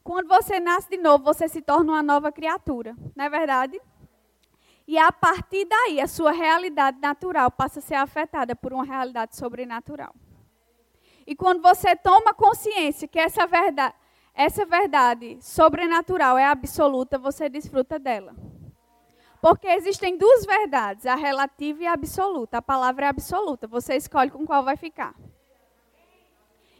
Quando 0.03 0.27
você 0.27 0.59
nasce 0.59 0.89
de 0.89 0.97
novo, 0.97 1.23
você 1.23 1.47
se 1.47 1.61
torna 1.61 1.93
uma 1.93 2.03
nova 2.03 2.31
criatura, 2.31 2.95
não 3.15 3.25
é 3.25 3.29
verdade? 3.29 3.81
E 4.87 4.97
a 4.97 5.11
partir 5.11 5.65
daí, 5.65 5.99
a 5.99 6.07
sua 6.07 6.31
realidade 6.31 6.97
natural 7.01 7.51
passa 7.51 7.79
a 7.79 7.81
ser 7.81 7.95
afetada 7.95 8.55
por 8.55 8.71
uma 8.71 8.85
realidade 8.85 9.35
sobrenatural. 9.35 10.15
E 11.25 11.35
quando 11.35 11.61
você 11.61 11.93
toma 11.93 12.33
consciência 12.33 13.05
que 13.05 13.19
essa 13.19 13.45
verdade, 13.45 13.93
essa 14.39 14.67
verdade 14.67 15.39
sobrenatural 15.41 16.37
é 16.37 16.45
absoluta, 16.45 17.17
você 17.17 17.49
desfruta 17.49 17.97
dela. 17.97 18.35
Porque 19.41 19.65
existem 19.65 20.15
duas 20.15 20.45
verdades, 20.45 21.07
a 21.07 21.15
relativa 21.15 21.81
e 21.81 21.87
a 21.87 21.93
absoluta. 21.93 22.59
A 22.59 22.61
palavra 22.61 23.07
é 23.07 23.09
absoluta, 23.09 23.65
você 23.65 23.95
escolhe 23.95 24.29
com 24.29 24.45
qual 24.45 24.63
vai 24.63 24.77
ficar. 24.77 25.15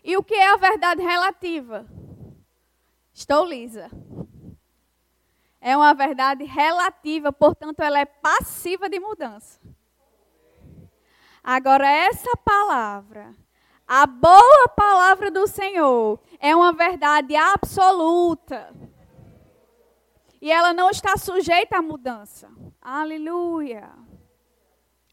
E 0.04 0.16
o 0.16 0.24
que 0.24 0.36
é 0.36 0.54
a 0.54 0.58
verdade 0.58 1.02
relativa? 1.02 1.88
Estou 3.12 3.44
lisa. 3.44 3.90
É 5.60 5.76
uma 5.76 5.96
verdade 5.96 6.44
relativa, 6.44 7.34
portanto, 7.34 7.80
ela 7.80 7.98
é 7.98 8.06
passiva 8.06 8.88
de 8.88 9.00
mudança. 9.00 9.60
Agora, 11.44 11.90
essa 11.90 12.38
palavra, 12.38 13.36
a 13.88 14.06
boa 14.06 14.68
palavra 14.76 15.32
do 15.32 15.48
Senhor, 15.48 16.20
é 16.40 16.54
uma 16.54 16.74
verdade 16.74 17.36
absoluta. 17.36 18.76
E 20.42 20.52
ela 20.52 20.74
não 20.74 20.90
está 20.90 21.16
sujeita 21.16 21.78
à 21.78 21.82
mudança. 21.82 22.50
Aleluia. 22.82 23.90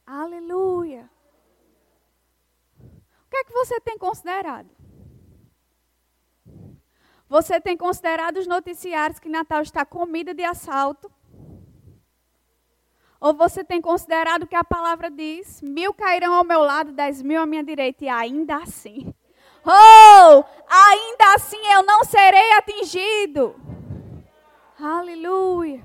Aleluia. 0.04 1.08
O 2.80 3.30
que 3.30 3.36
é 3.36 3.44
que 3.44 3.52
você 3.52 3.80
tem 3.80 3.96
considerado? 3.96 4.68
Você 7.28 7.60
tem 7.60 7.76
considerado 7.76 8.36
os 8.36 8.46
noticiários 8.46 9.18
que 9.18 9.28
Natal 9.28 9.62
está 9.62 9.84
comida 9.84 10.34
de 10.34 10.44
assalto? 10.44 11.10
Ou 13.24 13.32
você 13.32 13.64
tem 13.64 13.80
considerado 13.80 14.42
o 14.42 14.46
que 14.46 14.54
a 14.54 14.62
palavra 14.62 15.10
diz? 15.10 15.62
Mil 15.62 15.94
cairão 15.94 16.34
ao 16.34 16.44
meu 16.44 16.60
lado, 16.60 16.92
dez 16.92 17.22
mil 17.22 17.40
à 17.40 17.46
minha 17.46 17.64
direita, 17.64 18.04
e 18.04 18.08
ainda 18.10 18.56
assim. 18.56 19.14
Oh, 19.64 20.44
ainda 20.68 21.34
assim 21.34 21.56
eu 21.72 21.82
não 21.84 22.04
serei 22.04 22.52
atingido. 22.52 23.58
Aleluia. 24.78 25.82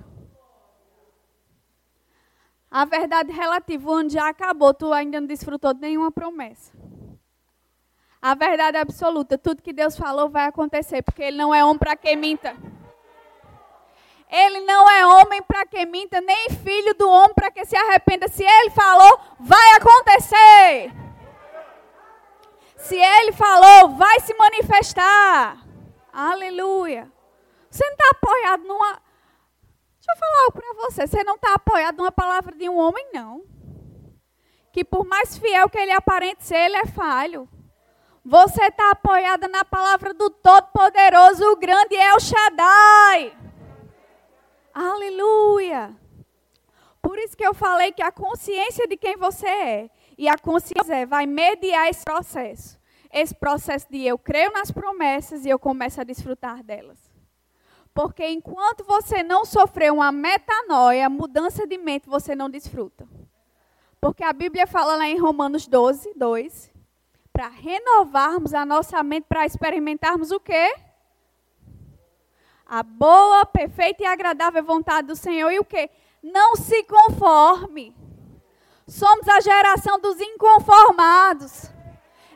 A 2.69 2.83
verdade 2.83 3.31
relativa, 3.31 3.89
onde 3.89 4.15
já 4.15 4.27
acabou, 4.27 4.73
tu 4.73 4.91
ainda 4.91 5.21
não 5.21 5.27
desfrutou 5.27 5.73
de 5.73 5.79
nenhuma 5.79 6.11
promessa. 6.11 6.73
A 8.21 8.35
verdade 8.35 8.75
absoluta, 8.75 9.37
tudo 9.37 9.63
que 9.63 9.71
Deus 9.71 9.95
falou 9.95 10.29
vai 10.29 10.45
acontecer, 10.45 11.01
porque 11.01 11.23
Ele 11.23 11.37
não 11.37 11.55
é 11.55 11.63
homem 11.63 11.77
para 11.77 11.95
que 11.95 12.13
minta. 12.17 12.53
Ele 14.29 14.59
não 14.59 14.87
é 14.87 15.07
homem 15.07 15.41
para 15.41 15.65
que 15.65 15.83
minta, 15.87 16.21
nem 16.21 16.51
filho 16.51 16.93
do 16.93 17.09
homem 17.09 17.33
para 17.33 17.49
que 17.49 17.65
se 17.65 17.75
arrependa. 17.75 18.27
Se 18.27 18.43
Ele 18.43 18.69
falou, 18.69 19.19
vai 19.39 19.71
acontecer. 19.71 20.93
Se 22.77 22.95
Ele 22.95 23.31
falou, 23.31 23.89
vai 23.95 24.19
se 24.19 24.33
manifestar. 24.35 25.57
Aleluia. 26.13 27.11
Você 27.69 27.83
não 27.83 27.91
está 27.93 28.09
apoiado 28.11 28.63
numa. 28.63 29.01
Deixa 29.97 30.11
eu 30.11 30.17
falar 30.17 30.43
algo 30.43 30.51
para 30.53 30.73
você. 30.85 31.07
Você 31.07 31.23
não 31.23 31.35
está 31.35 31.55
apoiado 31.55 31.97
numa 31.97 32.11
palavra 32.11 32.55
de 32.55 32.69
um 32.69 32.77
homem, 32.77 33.07
não. 33.11 33.43
Que 34.71 34.83
por 34.83 35.05
mais 35.05 35.37
fiel 35.37 35.69
que 35.69 35.77
ele 35.77 35.91
aparente 35.91 36.45
ser, 36.45 36.55
ele 36.55 36.77
é 36.77 36.85
falho. 36.85 37.49
Você 38.23 38.63
está 38.65 38.91
apoiada 38.91 39.47
na 39.47 39.65
palavra 39.65 40.13
do 40.13 40.29
Todo-Poderoso, 40.29 41.51
o 41.51 41.55
grande 41.55 41.95
El 41.95 42.19
Shaddai. 42.19 43.48
Aleluia. 44.79 45.93
Por 47.01 47.19
isso 47.19 47.35
que 47.35 47.45
eu 47.45 47.53
falei 47.53 47.91
que 47.91 48.01
a 48.01 48.13
consciência 48.13 48.87
de 48.87 48.95
quem 48.95 49.17
você 49.17 49.45
é 49.45 49.89
e 50.17 50.29
a 50.29 50.37
consciência 50.37 51.05
vai 51.05 51.25
mediar 51.25 51.89
esse 51.89 52.05
processo. 52.05 52.79
Esse 53.11 53.35
processo 53.35 53.87
de 53.91 54.05
eu 54.05 54.17
creio 54.17 54.53
nas 54.53 54.71
promessas 54.71 55.43
e 55.43 55.49
eu 55.49 55.59
começo 55.59 55.99
a 55.99 56.05
desfrutar 56.05 56.63
delas. 56.63 57.11
Porque 57.93 58.25
enquanto 58.25 58.85
você 58.85 59.21
não 59.21 59.43
sofreu 59.43 59.95
uma 59.95 60.13
metanoia, 60.13 61.09
mudança 61.09 61.67
de 61.67 61.77
mente, 61.77 62.07
você 62.07 62.33
não 62.33 62.49
desfruta. 62.49 63.05
Porque 63.99 64.23
a 64.23 64.31
Bíblia 64.31 64.65
fala 64.65 64.95
lá 64.95 65.09
em 65.09 65.19
Romanos 65.19 65.67
12, 65.67 66.13
2, 66.15 66.71
para 67.33 67.49
renovarmos 67.49 68.53
a 68.53 68.65
nossa 68.65 69.03
mente, 69.03 69.25
para 69.27 69.45
experimentarmos 69.45 70.31
o 70.31 70.39
quê? 70.39 70.73
A 72.69 72.83
boa, 72.83 73.47
perfeita 73.47 74.03
e 74.03 74.05
agradável 74.05 74.63
vontade 74.63 75.07
do 75.07 75.15
Senhor. 75.15 75.49
E 75.49 75.57
o 75.57 75.65
quê? 75.65 75.89
Não 76.21 76.55
se 76.55 76.83
conforme. 76.83 77.95
Somos 78.87 79.27
a 79.27 79.39
geração 79.39 79.99
dos 79.99 80.21
inconformados. 80.21 81.63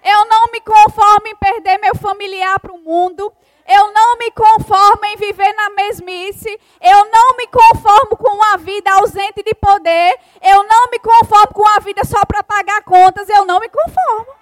Eu 0.04 0.26
não 0.26 0.52
me 0.52 0.60
conformo 0.60 1.28
em 1.28 1.36
perder 1.36 1.78
meu 1.78 1.96
familiar 1.96 2.60
para 2.60 2.74
o 2.74 2.80
mundo. 2.80 3.32
Eu 3.68 3.94
não 3.94 4.18
me 4.18 4.32
conformo 4.32 5.06
em 5.06 5.18
viver 5.18 5.54
na 5.54 5.70
mesmice. 5.70 6.60
Eu 6.82 7.12
não 7.12 7.38
me 7.38 7.46
conformo 7.46 8.18
com 8.18 8.36
uma 8.36 8.58
vida 8.58 8.92
ausente 8.92 9.44
de 9.44 9.54
poder. 9.54 10.20
Eu 10.42 10.64
não 10.64 10.90
me 10.90 10.98
conformo 10.98 11.54
com 11.54 11.62
uma 11.62 11.80
vida 11.80 12.04
só 12.04 12.26
para 12.26 12.42
pagar 12.44 12.84
contas. 12.84 13.30
Eu 13.30 13.46
não 13.46 13.60
me 13.60 13.70
conformo. 13.70 14.34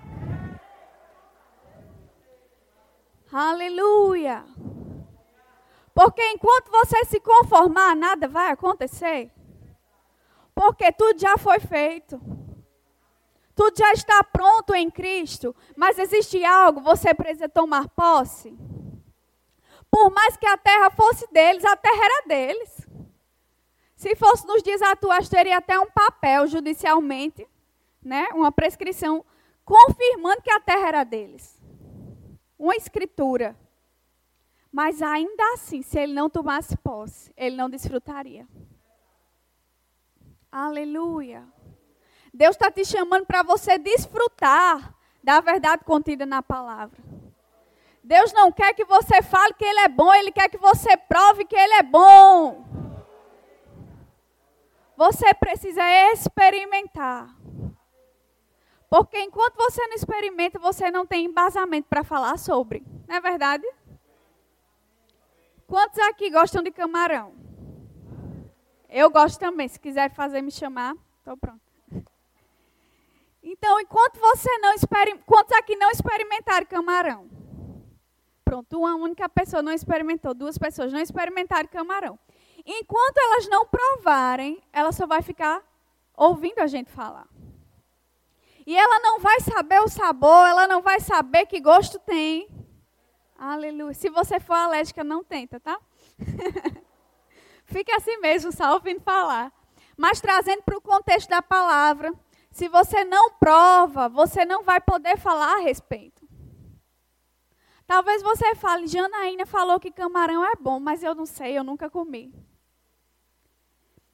Aleluia. 3.33 4.45
Porque 5.93 6.23
enquanto 6.31 6.71
você 6.71 7.05
se 7.05 7.19
conformar, 7.19 7.95
nada 7.95 8.27
vai 8.27 8.51
acontecer. 8.51 9.31
Porque 10.55 10.91
tudo 10.91 11.19
já 11.19 11.37
foi 11.37 11.59
feito. 11.59 12.19
Tudo 13.55 13.77
já 13.77 13.91
está 13.91 14.23
pronto 14.23 14.73
em 14.73 14.89
Cristo. 14.89 15.55
Mas 15.75 15.99
existe 15.99 16.43
algo, 16.43 16.81
você 16.81 17.13
precisa 17.13 17.49
tomar 17.49 17.89
posse. 17.89 18.57
Por 19.89 20.09
mais 20.11 20.37
que 20.37 20.47
a 20.47 20.57
terra 20.57 20.89
fosse 20.89 21.27
deles, 21.31 21.65
a 21.65 21.75
terra 21.75 22.05
era 22.05 22.27
deles. 22.27 22.87
Se 23.95 24.15
fosse 24.15 24.47
nos 24.47 24.63
dias 24.63 24.81
atuais, 24.81 25.29
teria 25.29 25.57
até 25.57 25.77
um 25.77 25.85
papel 25.85 26.47
judicialmente, 26.47 27.47
né? 28.01 28.29
uma 28.33 28.51
prescrição, 28.51 29.23
confirmando 29.65 30.41
que 30.41 30.49
a 30.49 30.59
terra 30.59 30.87
era 30.87 31.03
deles. 31.03 31.61
Uma 32.57 32.75
escritura. 32.75 33.55
Mas 34.71 35.01
ainda 35.01 35.43
assim, 35.53 35.81
se 35.81 35.99
ele 35.99 36.13
não 36.13 36.29
tomasse 36.29 36.77
posse, 36.77 37.31
ele 37.35 37.55
não 37.55 37.69
desfrutaria. 37.69 38.47
Aleluia. 40.51 41.45
Deus 42.33 42.55
está 42.55 42.71
te 42.71 42.85
chamando 42.85 43.25
para 43.25 43.43
você 43.43 43.77
desfrutar 43.77 44.95
da 45.23 45.41
verdade 45.41 45.83
contida 45.83 46.25
na 46.25 46.41
palavra. 46.41 47.01
Deus 48.03 48.33
não 48.33 48.51
quer 48.51 48.73
que 48.73 48.85
você 48.85 49.21
fale 49.21 49.53
que 49.53 49.65
Ele 49.65 49.79
é 49.81 49.87
bom, 49.87 50.13
Ele 50.13 50.31
quer 50.31 50.49
que 50.49 50.57
você 50.57 50.97
prove 50.97 51.45
que 51.45 51.55
Ele 51.55 51.73
é 51.73 51.83
bom. 51.83 52.65
Você 54.97 55.33
precisa 55.33 55.83
experimentar. 56.11 57.35
Porque 58.89 59.19
enquanto 59.19 59.55
você 59.55 59.85
não 59.87 59.95
experimenta, 59.95 60.59
você 60.59 60.91
não 60.91 61.05
tem 61.05 61.25
embasamento 61.25 61.87
para 61.87 62.03
falar 62.03 62.37
sobre. 62.37 62.83
Não 63.07 63.15
é 63.15 63.21
verdade? 63.21 63.65
Quantos 65.71 65.99
aqui 65.99 66.29
gostam 66.29 66.61
de 66.61 66.69
camarão? 66.69 67.31
Eu 68.89 69.09
gosto 69.09 69.39
também. 69.39 69.69
Se 69.69 69.79
quiser 69.79 70.13
fazer 70.13 70.41
me 70.41 70.51
chamar, 70.51 70.97
estou 71.19 71.37
pronto. 71.37 71.61
Então, 73.41 73.79
enquanto 73.79 74.19
você 74.19 74.49
não 74.57 74.73
experimenta, 74.73 75.23
quantos 75.25 75.57
aqui 75.57 75.77
não 75.77 75.89
experimentaram 75.89 76.65
camarão? 76.65 77.29
Pronto, 78.43 78.79
uma 78.79 78.95
única 78.95 79.29
pessoa 79.29 79.61
não 79.61 79.71
experimentou, 79.71 80.33
duas 80.33 80.57
pessoas 80.57 80.91
não 80.91 80.99
experimentaram 80.99 81.69
camarão. 81.69 82.19
Enquanto 82.65 83.17
elas 83.17 83.47
não 83.47 83.65
provarem, 83.65 84.61
ela 84.73 84.91
só 84.91 85.07
vai 85.07 85.21
ficar 85.21 85.63
ouvindo 86.17 86.59
a 86.59 86.67
gente 86.67 86.91
falar. 86.91 87.29
E 88.67 88.75
ela 88.75 88.99
não 88.99 89.21
vai 89.21 89.39
saber 89.39 89.79
o 89.79 89.87
sabor, 89.87 90.49
ela 90.49 90.67
não 90.67 90.81
vai 90.81 90.99
saber 90.99 91.45
que 91.45 91.61
gosto 91.61 91.97
tem. 91.97 92.49
Aleluia. 93.43 93.95
Se 93.95 94.07
você 94.07 94.39
for 94.39 94.53
alérgica, 94.53 95.03
não 95.03 95.23
tenta, 95.23 95.59
tá? 95.59 95.79
Fique 97.65 97.91
assim 97.91 98.17
mesmo, 98.17 98.51
só 98.51 98.75
ouvindo 98.75 99.01
falar. 99.01 99.51
Mas 99.97 100.21
trazendo 100.21 100.61
para 100.61 100.77
o 100.77 100.81
contexto 100.81 101.27
da 101.27 101.41
palavra, 101.41 102.13
se 102.51 102.67
você 102.67 103.03
não 103.03 103.31
prova, 103.31 104.07
você 104.07 104.45
não 104.45 104.61
vai 104.61 104.79
poder 104.79 105.17
falar 105.17 105.55
a 105.55 105.61
respeito. 105.61 106.23
Talvez 107.87 108.21
você 108.21 108.53
fale, 108.53 108.85
Janaína 108.85 109.47
falou 109.47 109.79
que 109.79 109.89
camarão 109.89 110.45
é 110.45 110.55
bom, 110.55 110.79
mas 110.79 111.01
eu 111.01 111.15
não 111.15 111.25
sei, 111.25 111.57
eu 111.57 111.63
nunca 111.63 111.89
comi. 111.89 112.31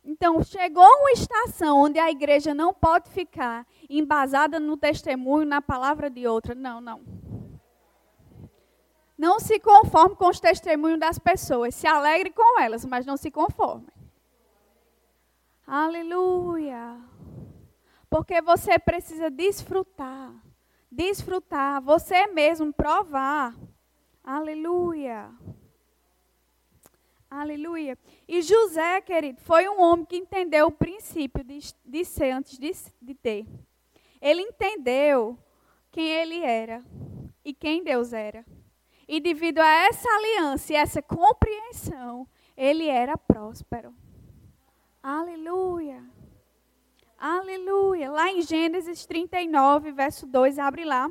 Então, 0.06 0.42
chegou 0.42 0.86
uma 0.86 1.12
estação 1.12 1.82
onde 1.82 2.00
a 2.00 2.10
igreja 2.10 2.54
não 2.54 2.74
pode 2.74 3.10
ficar 3.10 3.68
embasada 3.90 4.58
no 4.58 4.78
testemunho, 4.78 5.46
na 5.46 5.62
palavra 5.62 6.10
de 6.10 6.26
outra. 6.26 6.56
Não, 6.56 6.80
não. 6.80 7.17
Não 9.18 9.40
se 9.40 9.60
conforme 9.60 10.16
com 10.16 10.30
os 10.30 10.40
testemunhos 10.40 11.00
das 11.00 11.18
pessoas. 11.18 11.74
Se 11.74 11.88
alegre 11.88 12.30
com 12.30 12.60
elas, 12.60 12.86
mas 12.86 13.06
não 13.06 13.18
se 13.18 13.32
conforme. 13.32 13.88
Aleluia. 15.66 16.98
Porque 18.10 18.42
você 18.42 18.78
precisa 18.78 19.30
desfrutar. 19.30 20.34
Desfrutar. 20.92 21.82
Você 21.82 22.28
mesmo 22.28 22.72
provar. 22.72 23.56
Aleluia. 24.24 25.30
Aleluia. 27.30 27.98
E 28.28 28.42
José, 28.42 29.02
querido, 29.02 29.42
foi 29.42 29.68
um 29.68 29.82
homem 29.82 30.06
que 30.06 30.16
entendeu 30.16 30.68
o 30.68 30.72
princípio 30.72 31.44
de, 31.44 31.60
de 31.84 32.06
ser 32.06 32.32
antes 32.32 32.58
de, 32.58 32.72
de 33.02 33.14
ter. 33.16 33.46
Ele 34.22 34.42
entendeu 34.42 35.38
quem 35.92 36.08
ele 36.08 36.42
era 36.42 36.84
e 37.44 37.54
quem 37.54 37.84
Deus 37.84 38.14
era. 38.14 38.46
E 39.08 39.22
devido 39.22 39.60
a 39.60 39.68
essa 39.68 40.10
aliança 40.10 40.74
e 40.74 40.76
essa 40.76 41.02
compreensão, 41.02 42.28
ele 42.56 42.88
era 42.88 43.18
próspero. 43.18 43.94
Aleluia. 45.02 46.04
Aleluia. 47.18 48.12
Lá 48.12 48.30
em 48.32 48.42
Gênesis 48.42 49.06
39, 49.06 49.92
verso 49.92 50.28
2, 50.28 50.60
abre 50.60 50.84
lá. 50.84 51.10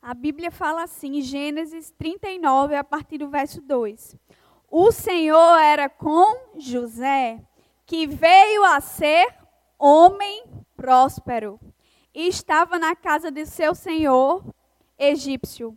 A 0.00 0.14
Bíblia 0.14 0.50
fala 0.50 0.82
assim, 0.82 1.18
em 1.18 1.22
Gênesis 1.22 1.90
39, 1.92 2.74
a 2.74 2.82
partir 2.82 3.18
do 3.18 3.28
verso 3.28 3.60
2. 3.60 4.16
O 4.74 4.90
Senhor 4.90 5.58
era 5.58 5.86
com 5.86 6.58
José, 6.58 7.38
que 7.84 8.06
veio 8.06 8.64
a 8.64 8.80
ser 8.80 9.28
homem 9.78 10.44
próspero, 10.74 11.60
e 12.14 12.26
estava 12.26 12.78
na 12.78 12.96
casa 12.96 13.30
de 13.30 13.44
seu 13.44 13.74
senhor 13.74 14.42
egípcio. 14.98 15.76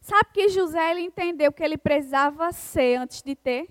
Sabe 0.00 0.30
que 0.32 0.48
José 0.48 0.90
ele 0.90 1.02
entendeu 1.02 1.52
que 1.52 1.62
ele 1.62 1.76
precisava 1.76 2.50
ser 2.50 2.96
antes 2.96 3.20
de 3.20 3.36
ter? 3.36 3.68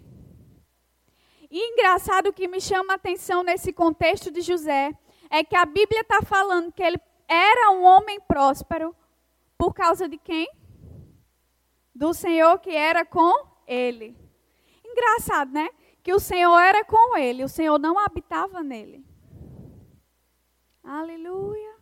E 1.50 1.72
engraçado 1.72 2.32
que 2.32 2.48
me 2.48 2.62
chama 2.62 2.94
a 2.94 2.98
atenção 2.98 3.42
nesse 3.42 3.74
contexto 3.74 4.30
de 4.30 4.42
José 4.42 4.96
é 5.32 5.44
que 5.44 5.56
a 5.56 5.66
Bíblia 5.66 6.02
está 6.02 6.22
falando 6.22 6.72
que 6.72 6.84
ele 6.84 7.02
era 7.28 7.72
um 7.72 7.84
homem 7.84 8.20
próspero, 8.22 8.96
por 9.58 9.74
causa 9.74 10.08
de 10.08 10.20
quem? 10.20 10.48
Do 11.96 12.14
Senhor 12.14 12.60
que 12.60 12.70
era 12.70 13.04
com 13.04 13.55
ele. 13.68 14.18
Engraçado, 14.84 15.52
né? 15.52 15.70
Que 16.04 16.14
o 16.14 16.20
Senhor 16.20 16.58
era 16.60 16.84
com 16.86 17.18
ele, 17.18 17.44
o 17.44 17.50
Senhor 17.50 17.80
não 17.80 17.98
habitava 17.98 18.62
nele. 18.62 19.06
Aleluia. 20.84 21.76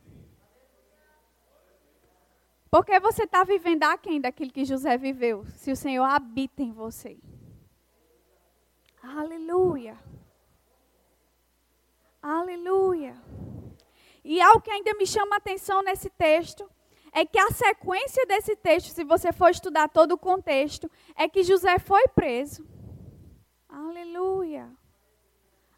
Porque 2.72 3.00
você 3.00 3.26
está 3.26 3.44
vivendo 3.44 3.84
aquém 3.84 4.20
daquilo 4.20 4.52
que 4.52 4.66
José 4.66 4.98
viveu, 4.98 5.46
se 5.58 5.72
o 5.72 5.76
Senhor 5.76 6.06
habita 6.06 6.64
em 6.64 6.72
você. 6.72 7.20
Aleluia. 9.02 10.00
Aleluia. 12.22 13.22
E 14.24 14.42
algo 14.42 14.62
que 14.62 14.72
ainda 14.72 14.94
me 14.94 15.06
chama 15.06 15.36
a 15.36 15.38
atenção 15.38 15.84
nesse 15.84 16.10
texto 16.10 16.68
é 17.14 17.26
que 17.26 17.38
a 17.38 17.52
sequência 17.52 18.26
desse 18.26 18.56
texto, 18.56 18.88
se 18.88 19.04
você 19.04 19.32
for 19.32 19.50
estudar 19.50 19.88
todo 19.88 20.14
o 20.14 20.18
contexto, 20.18 20.90
é 21.16 21.30
que 21.30 21.44
José 21.44 21.78
foi 21.78 22.08
preso. 22.08 22.68
Aleluia. 23.70 24.70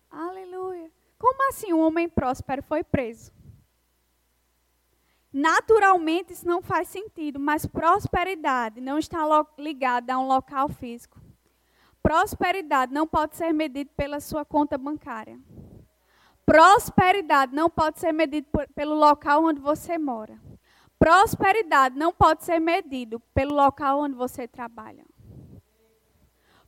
Aleluia. 0.10 0.90
Como 1.20 1.50
assim 1.50 1.74
um 1.74 1.82
homem 1.82 2.08
próspero 2.08 2.64
foi 2.64 2.84
preso? 2.84 3.34
Naturalmente 5.32 6.32
isso 6.32 6.48
não 6.48 6.62
faz 6.62 6.88
sentido, 6.88 7.38
mas 7.38 7.66
prosperidade 7.66 8.80
não 8.80 8.98
está 8.98 9.20
ligada 9.58 10.14
a 10.14 10.18
um 10.18 10.28
local 10.28 10.70
físico. 10.70 11.20
Prosperidade 12.02 12.94
não 12.94 13.06
pode 13.06 13.36
ser 13.36 13.52
medida 13.52 13.92
pela 13.98 14.22
sua 14.22 14.46
conta 14.46 14.78
bancária. 14.78 15.38
Prosperidade 16.46 17.54
não 17.54 17.70
pode 17.70 18.00
ser 18.00 18.14
medida 18.14 18.48
pelo 18.74 18.96
local 18.96 19.44
onde 19.44 19.60
você 19.60 19.98
mora. 19.98 20.40
Prosperidade 20.98 21.98
não 21.98 22.14
pode 22.14 22.44
ser 22.44 22.60
medido 22.60 23.20
pelo 23.34 23.54
local 23.54 24.00
onde 24.00 24.16
você 24.16 24.48
trabalha. 24.48 25.06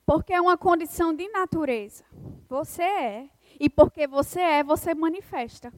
Porque 0.06 0.34
é 0.34 0.40
uma 0.40 0.58
condição 0.58 1.14
de 1.14 1.28
natureza. 1.30 2.04
Você 2.48 2.84
é. 2.84 3.30
E 3.60 3.70
porque 3.70 4.08
você 4.08 4.40
é, 4.40 4.64
você 4.64 4.94
manifesta. 4.94 5.74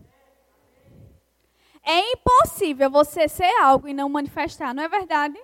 É 1.83 2.11
impossível 2.11 2.89
você 2.89 3.27
ser 3.27 3.51
algo 3.61 3.87
e 3.87 3.93
não 3.93 4.09
manifestar, 4.09 4.73
não 4.73 4.83
é 4.83 4.87
verdade? 4.87 5.41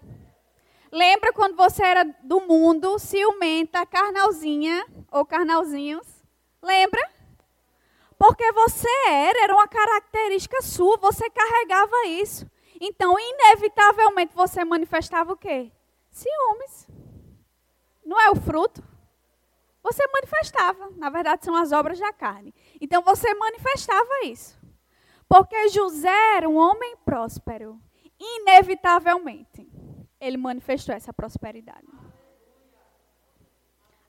Lembra 0.91 1.33
quando 1.33 1.55
você 1.55 1.83
era 1.83 2.03
do 2.23 2.41
mundo, 2.41 2.99
ciumenta, 2.99 3.85
carnalzinha 3.85 4.85
ou 5.11 5.25
carnalzinhos? 5.25 6.05
Lembra? 6.61 7.01
Porque 8.17 8.51
você 8.51 8.87
era, 9.07 9.43
era 9.43 9.53
uma 9.53 9.67
característica 9.67 10.61
sua, 10.61 10.97
você 10.97 11.29
carregava 11.29 12.07
isso. 12.07 12.49
Então, 12.79 13.15
inevitavelmente, 13.19 14.35
você 14.35 14.63
manifestava 14.63 15.33
o 15.33 15.37
quê? 15.37 15.71
Ciúmes. 16.11 16.87
Não 18.05 18.19
é 18.19 18.29
o 18.29 18.35
fruto? 18.35 18.83
Você 19.83 20.05
manifestava. 20.07 20.91
Na 20.97 21.09
verdade, 21.09 21.45
são 21.45 21.55
as 21.55 21.71
obras 21.71 21.99
da 21.99 22.11
carne. 22.11 22.53
Então, 22.79 23.01
você 23.01 23.33
manifestava 23.33 24.25
isso. 24.25 24.59
Porque 25.27 25.69
José 25.69 26.37
era 26.37 26.49
um 26.49 26.57
homem 26.57 26.95
próspero. 27.03 27.79
Inevitavelmente, 28.19 29.69
ele 30.19 30.37
manifestou 30.37 30.95
essa 30.95 31.11
prosperidade. 31.11 31.87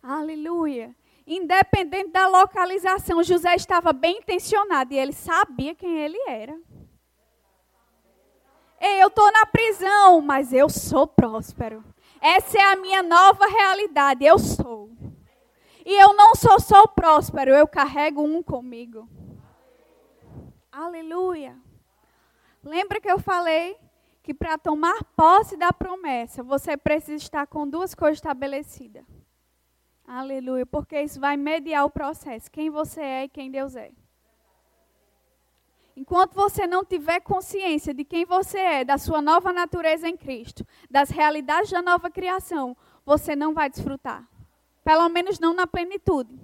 Aleluia. 0.03 0.95
Independente 1.27 2.13
da 2.13 2.29
localização, 2.29 3.23
José 3.25 3.57
estava 3.57 3.93
bem 3.93 4.19
intencionado 4.19 4.95
e 4.95 4.99
ele 4.99 5.13
sabia 5.13 5.75
quem 5.75 5.99
ele 5.99 6.19
era. 6.29 6.57
Ei, 8.87 9.03
eu 9.03 9.09
estou 9.09 9.33
na 9.33 9.45
prisão, 9.45 10.21
mas 10.21 10.53
eu 10.53 10.69
sou 10.69 11.09
próspero. 11.09 11.83
Essa 12.21 12.57
é 12.57 12.63
a 12.63 12.77
minha 12.77 13.03
nova 13.03 13.45
realidade. 13.47 14.25
Eu 14.25 14.39
sou. 14.39 14.93
E 15.85 15.93
eu 16.01 16.15
não 16.15 16.37
sou 16.37 16.61
só 16.61 16.87
próspero, 16.87 17.51
eu 17.51 17.67
carrego 17.67 18.23
um 18.23 18.45
comigo. 18.45 19.09
Aleluia. 20.71 21.57
Lembra 22.63 23.01
que 23.01 23.11
eu 23.11 23.19
falei 23.19 23.77
que 24.23 24.33
para 24.33 24.57
tomar 24.57 25.03
posse 25.17 25.57
da 25.57 25.73
promessa, 25.73 26.45
você 26.45 26.77
precisa 26.77 27.25
estar 27.25 27.47
com 27.49 27.69
duas 27.69 27.93
coisas 27.93 28.19
estabelecidas. 28.19 29.05
Aleluia. 30.07 30.65
Porque 30.65 31.01
isso 31.01 31.19
vai 31.19 31.37
mediar 31.37 31.85
o 31.85 31.91
processo. 31.91 32.49
Quem 32.53 32.71
você 32.71 33.01
é 33.01 33.25
e 33.25 33.29
quem 33.29 33.51
Deus 33.51 33.75
é. 33.75 33.91
Enquanto 35.97 36.35
você 36.35 36.67
não 36.67 36.85
tiver 36.85 37.21
consciência 37.21 37.95
de 37.95 38.05
quem 38.05 38.27
você 38.27 38.59
é, 38.59 38.85
da 38.85 38.99
sua 38.99 39.23
nova 39.23 39.51
natureza 39.51 40.07
em 40.07 40.15
Cristo, 40.15 40.67
das 40.91 41.09
realidades 41.09 41.71
da 41.71 41.81
nova 41.81 42.11
criação, 42.11 42.77
você 43.05 43.35
não 43.35 43.55
vai 43.55 43.71
desfrutar. 43.71 44.29
Pelo 44.85 45.09
menos 45.09 45.41
não 45.41 45.55
na 45.55 45.67
plenitude. 45.67 46.39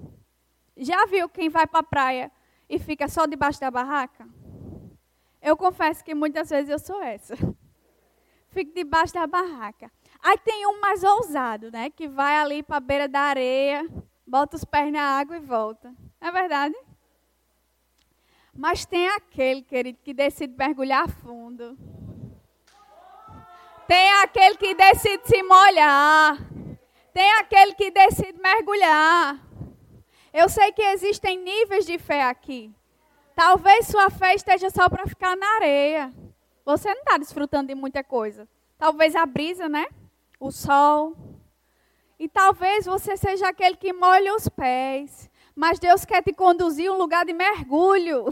Já 0.74 1.04
viu 1.04 1.28
quem 1.28 1.50
vai 1.50 1.66
para 1.66 1.80
a 1.80 1.84
praia 1.84 2.32
e 2.66 2.78
fica 2.78 3.06
só 3.08 3.26
debaixo 3.26 3.60
da 3.60 3.70
barraca? 3.70 4.26
Eu 5.42 5.54
confesso 5.54 6.02
que 6.02 6.14
muitas 6.14 6.48
vezes 6.48 6.70
eu 6.70 6.78
sou 6.78 7.02
essa. 7.02 7.36
Fico 8.48 8.72
debaixo 8.74 9.12
da 9.12 9.26
barraca. 9.26 9.92
Aí 10.22 10.38
tem 10.38 10.66
um 10.66 10.80
mais 10.80 11.04
ousado, 11.04 11.70
né? 11.70 11.90
Que 11.90 12.08
vai 12.08 12.38
ali 12.38 12.62
para 12.62 12.78
a 12.78 12.80
beira 12.80 13.08
da 13.08 13.20
areia, 13.20 13.86
bota 14.26 14.56
os 14.56 14.64
pés 14.64 14.90
na 14.90 15.02
água 15.02 15.36
e 15.36 15.40
volta. 15.40 15.94
Não 16.20 16.28
é 16.28 16.32
verdade? 16.32 16.74
Mas 18.54 18.84
tem 18.84 19.08
aquele, 19.08 19.62
querido, 19.62 19.98
que 20.02 20.12
decide 20.12 20.54
mergulhar 20.56 21.08
fundo. 21.08 21.76
Tem 23.88 24.10
aquele 24.22 24.56
que 24.56 24.74
decide 24.74 25.26
se 25.26 25.42
molhar. 25.42 26.38
Tem 27.12 27.32
aquele 27.34 27.74
que 27.74 27.90
decide 27.90 28.40
mergulhar. 28.40 29.38
Eu 30.32 30.48
sei 30.48 30.72
que 30.72 30.82
existem 30.82 31.38
níveis 31.38 31.84
de 31.84 31.98
fé 31.98 32.22
aqui. 32.22 32.70
Talvez 33.34 33.86
sua 33.86 34.10
fé 34.10 34.34
esteja 34.34 34.70
só 34.70 34.88
para 34.88 35.06
ficar 35.06 35.36
na 35.36 35.46
areia. 35.56 36.12
Você 36.64 36.88
não 36.88 37.00
está 37.00 37.18
desfrutando 37.18 37.68
de 37.68 37.74
muita 37.74 38.04
coisa. 38.04 38.48
Talvez 38.78 39.16
a 39.16 39.26
brisa, 39.26 39.68
né? 39.68 39.86
O 40.38 40.50
sol. 40.50 41.16
E 42.18 42.28
talvez 42.28 42.86
você 42.86 43.16
seja 43.16 43.48
aquele 43.48 43.76
que 43.76 43.92
molha 43.92 44.34
os 44.34 44.48
pés. 44.48 45.30
Mas 45.54 45.78
Deus 45.78 46.04
quer 46.04 46.22
te 46.22 46.32
conduzir 46.32 46.90
a 46.90 46.94
um 46.94 46.98
lugar 46.98 47.24
de 47.24 47.32
mergulho. 47.32 48.26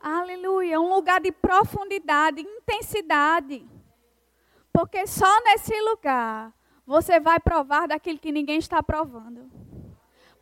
Aleluia. 0.00 0.80
Um 0.80 0.92
lugar 0.92 1.20
de 1.20 1.30
profundidade, 1.30 2.40
intensidade. 2.40 3.64
Porque 4.72 5.06
só 5.06 5.40
nesse 5.44 5.78
lugar 5.82 6.52
você 6.84 7.20
vai 7.20 7.38
provar 7.38 7.86
daquilo 7.86 8.18
que 8.18 8.32
ninguém 8.32 8.58
está 8.58 8.82
provando. 8.82 9.50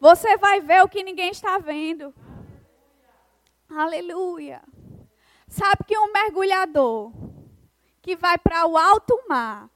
Você 0.01 0.39
vai 0.39 0.61
ver 0.61 0.83
o 0.83 0.89
que 0.89 1.03
ninguém 1.03 1.31
está 1.31 1.59
vendo. 1.59 2.15
Aleluia. 3.69 4.63
Sabe 5.47 5.85
que 5.87 5.99
um 5.99 6.11
mergulhador 6.11 7.13
que 8.01 8.17
vai 8.17 8.39
para 8.39 8.67
o 8.67 8.79
alto 8.79 9.21
mar 9.29 9.69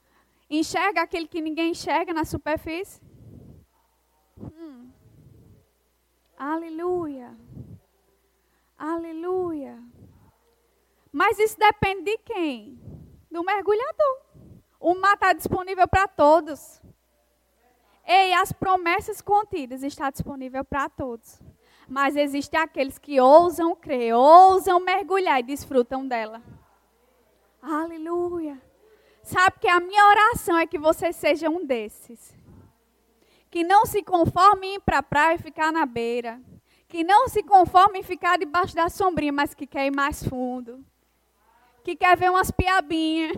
enxerga 0.49 1.03
aquele 1.03 1.29
que 1.29 1.43
ninguém 1.43 1.73
enxerga 1.73 2.15
na 2.15 2.25
superfície? 2.25 3.03
Hum. 4.39 4.94
Aleluia. 6.37 7.37
Aleluia. 8.77 9.83
Mas 11.13 11.39
isso 11.39 11.59
depende 11.59 12.03
de 12.03 12.19
quem? 12.19 12.79
Do 13.31 13.45
mergulhador. 13.45 14.21
O 14.81 14.95
mar 14.95 15.15
está 15.15 15.33
disponível 15.33 15.87
para 15.87 16.09
todos. 16.09 16.83
Ei, 18.07 18.33
as 18.35 18.53
promessas 18.53 19.21
contidas 19.23 19.83
estão 19.83 20.11
disponíveis 20.11 20.65
para 20.69 20.89
todos. 20.89 21.41
Mas 21.89 22.17
existem 22.17 22.61
aqueles 22.61 22.99
que 22.99 23.21
ousam 23.21 23.75
crer, 23.75 24.15
ousam 24.15 24.81
mergulhar 24.81 25.41
e 25.41 25.43
desfrutam 25.43 26.07
dela. 26.07 26.43
Aleluia. 27.63 28.61
Sabe 29.23 29.59
que 29.59 29.69
a 29.69 29.81
minha 29.81 30.07
oração 30.07 30.59
é 30.59 30.67
que 30.67 30.79
você 30.79 31.13
seja 31.13 31.49
um 31.49 31.65
desses. 31.65 32.35
Que 33.55 33.63
não 33.63 33.87
se 33.87 34.03
conforme 34.03 34.67
em 34.67 34.75
ir 34.75 34.81
para 34.81 34.99
a 34.99 35.03
praia 35.03 35.37
e 35.37 35.39
ficar 35.39 35.71
na 35.71 35.87
beira. 35.87 36.41
Que 36.89 37.05
não 37.05 37.29
se 37.29 37.41
conforme 37.41 38.01
em 38.01 38.03
ficar 38.03 38.37
debaixo 38.37 38.75
da 38.75 38.89
sombrinha, 38.89 39.33
mas 39.33 39.55
que 39.55 39.65
quer 39.65 39.87
ir 39.87 39.95
mais 39.95 40.27
fundo. 40.27 40.85
Que 41.85 41.95
quer 41.95 42.17
ver 42.17 42.31
umas 42.31 42.51
piabinhas 42.51 43.37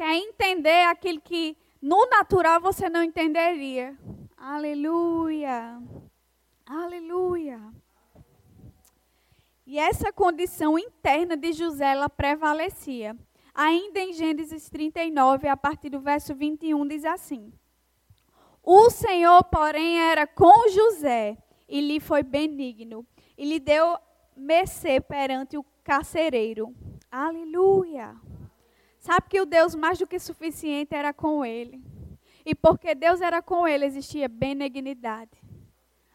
quer 0.00 0.14
entender 0.14 0.84
aquilo 0.86 1.20
que 1.20 1.54
no 1.82 2.06
natural 2.06 2.58
você 2.58 2.88
não 2.88 3.02
entenderia. 3.02 3.94
Aleluia. 4.34 5.78
Aleluia. 6.64 7.60
E 9.66 9.78
essa 9.78 10.10
condição 10.10 10.78
interna 10.78 11.36
de 11.36 11.52
José 11.52 11.92
ela 11.92 12.08
prevalecia. 12.08 13.14
Ainda 13.54 14.00
em 14.00 14.14
Gênesis 14.14 14.70
39, 14.70 15.48
a 15.48 15.56
partir 15.56 15.90
do 15.90 16.00
verso 16.00 16.34
21, 16.34 16.88
diz 16.88 17.04
assim: 17.04 17.52
O 18.72 18.88
Senhor, 18.88 19.42
porém, 19.42 19.98
era 19.98 20.28
com 20.28 20.68
José 20.68 21.36
e 21.68 21.80
lhe 21.80 21.98
foi 21.98 22.22
benigno, 22.22 23.04
e 23.36 23.44
lhe 23.44 23.58
deu 23.58 23.98
mercê 24.36 25.00
perante 25.00 25.58
o 25.58 25.64
carcereiro. 25.82 26.72
Aleluia. 27.10 28.14
Sabe 28.96 29.26
que 29.28 29.40
o 29.40 29.44
Deus 29.44 29.74
mais 29.74 29.98
do 29.98 30.06
que 30.06 30.20
suficiente 30.20 30.94
era 30.94 31.12
com 31.12 31.44
ele. 31.44 31.82
E 32.46 32.54
porque 32.54 32.94
Deus 32.94 33.20
era 33.20 33.42
com 33.42 33.66
ele, 33.66 33.86
existia 33.86 34.28
benignidade. 34.28 35.42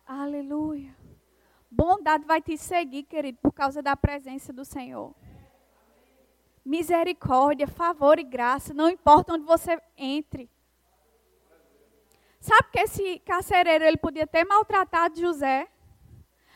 Aleluia. 0.06 0.96
Bondade 1.70 2.24
vai 2.24 2.42
te 2.42 2.58
seguir, 2.58 3.04
querido, 3.04 3.38
por 3.42 3.52
causa 3.52 3.82
da 3.82 3.98
presença 3.98 4.54
do 4.54 4.64
Senhor. 4.64 5.14
Misericórdia, 6.64 7.68
favor 7.68 8.18
e 8.18 8.24
graça, 8.24 8.74
não 8.74 8.90
importa 8.90 9.34
onde 9.34 9.44
você 9.44 9.78
entre. 9.98 10.50
Sabe 12.46 12.70
que 12.72 12.80
esse 12.80 13.20
carcereiro 13.26 13.86
ele 13.86 13.98
podia 13.98 14.28
ter 14.28 14.46
maltratado 14.46 15.20
José? 15.20 15.68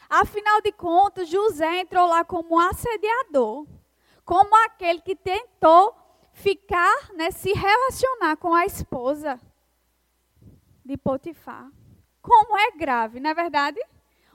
Afinal 0.07 0.61
de 0.61 0.71
contas, 0.71 1.27
José 1.27 1.79
entrou 1.79 2.07
lá 2.07 2.23
como 2.23 2.57
um 2.57 2.59
assediador, 2.59 3.65
como 4.23 4.55
aquele 4.65 5.01
que 5.01 5.15
tentou 5.15 5.95
ficar, 6.31 7.11
né, 7.15 7.31
se 7.31 7.53
relacionar 7.53 8.37
com 8.37 8.53
a 8.53 8.67
esposa 8.67 9.41
de 10.85 10.95
Potifar. 10.95 11.71
Como 12.21 12.55
é 12.55 12.69
grave, 12.77 13.19
não 13.19 13.31
é 13.31 13.33
verdade? 13.33 13.79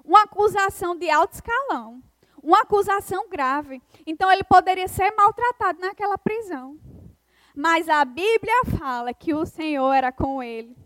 Uma 0.05 0.25
acusação 0.25 0.97
de 0.97 1.09
alto 1.09 1.35
escalão. 1.35 2.03
Uma 2.43 2.63
acusação 2.63 3.29
grave. 3.29 3.81
Então 4.05 4.29
ele 4.29 4.43
poderia 4.43 4.89
ser 4.89 5.15
maltratado 5.15 5.79
naquela 5.81 6.19
prisão. 6.19 6.77
Mas 7.55 7.89
a 7.89 8.05
Bíblia 8.05 8.65
fala 8.77 9.15
que 9.15 9.33
o 9.33 9.47
Senhor 9.47 9.93
era 9.93 10.11
com 10.11 10.43
ele. 10.43 10.84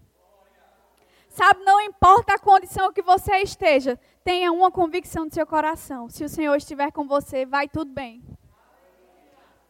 Sabe, 1.38 1.62
não 1.62 1.80
importa 1.80 2.34
a 2.34 2.38
condição 2.38 2.92
que 2.92 3.00
você 3.00 3.36
esteja, 3.36 3.96
tenha 4.24 4.50
uma 4.50 4.72
convicção 4.72 5.24
no 5.24 5.32
seu 5.32 5.46
coração. 5.46 6.08
Se 6.10 6.24
o 6.24 6.28
Senhor 6.28 6.56
estiver 6.56 6.90
com 6.90 7.06
você, 7.06 7.46
vai 7.46 7.68
tudo 7.68 7.92
bem. 7.92 8.24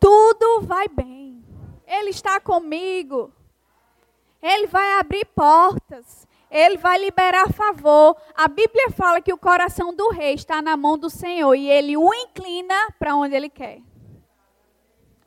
Tudo 0.01 0.63
vai 0.63 0.89
bem. 0.89 1.45
Ele 1.87 2.09
está 2.09 2.41
comigo. 2.41 3.31
Ele 4.41 4.67
vai 4.67 4.99
abrir 4.99 5.27
portas. 5.27 6.27
Ele 6.51 6.79
vai 6.79 6.97
liberar 6.97 7.53
favor. 7.53 8.17
A 8.35 8.49
Bíblia 8.49 8.89
fala 8.89 9.21
que 9.21 9.35
o 9.35 9.37
coração 9.37 9.95
do 9.95 10.09
rei 10.09 10.33
está 10.33 10.63
na 10.63 10.75
mão 10.75 10.97
do 10.97 11.11
Senhor 11.11 11.55
e 11.55 11.69
ele 11.69 11.99
o 11.99 12.15
inclina 12.15 12.95
para 12.99 13.15
onde 13.15 13.37
ele 13.37 13.51
quer. 13.51 13.83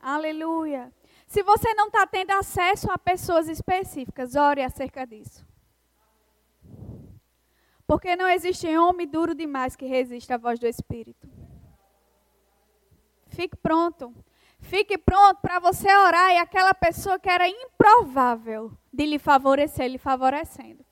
Aleluia. 0.02 0.92
Se 1.24 1.40
você 1.44 1.72
não 1.74 1.86
está 1.86 2.04
tendo 2.04 2.32
acesso 2.32 2.90
a 2.90 2.98
pessoas 2.98 3.48
específicas, 3.48 4.34
ore 4.34 4.60
acerca 4.60 5.06
disso. 5.06 5.51
Porque 7.92 8.16
não 8.16 8.26
existe 8.26 8.66
homem 8.78 9.06
duro 9.06 9.34
demais 9.34 9.76
que 9.76 9.84
resista 9.84 10.36
à 10.36 10.38
voz 10.38 10.58
do 10.58 10.66
Espírito. 10.66 11.28
Fique 13.26 13.54
pronto. 13.54 14.14
Fique 14.60 14.96
pronto 14.96 15.42
para 15.42 15.58
você 15.58 15.94
orar 15.94 16.30
e 16.30 16.38
aquela 16.38 16.72
pessoa 16.72 17.18
que 17.18 17.28
era 17.28 17.46
improvável 17.46 18.72
de 18.90 19.04
lhe 19.04 19.18
favorecer, 19.18 19.88
lhe 19.88 19.98
favorecendo. 19.98 20.82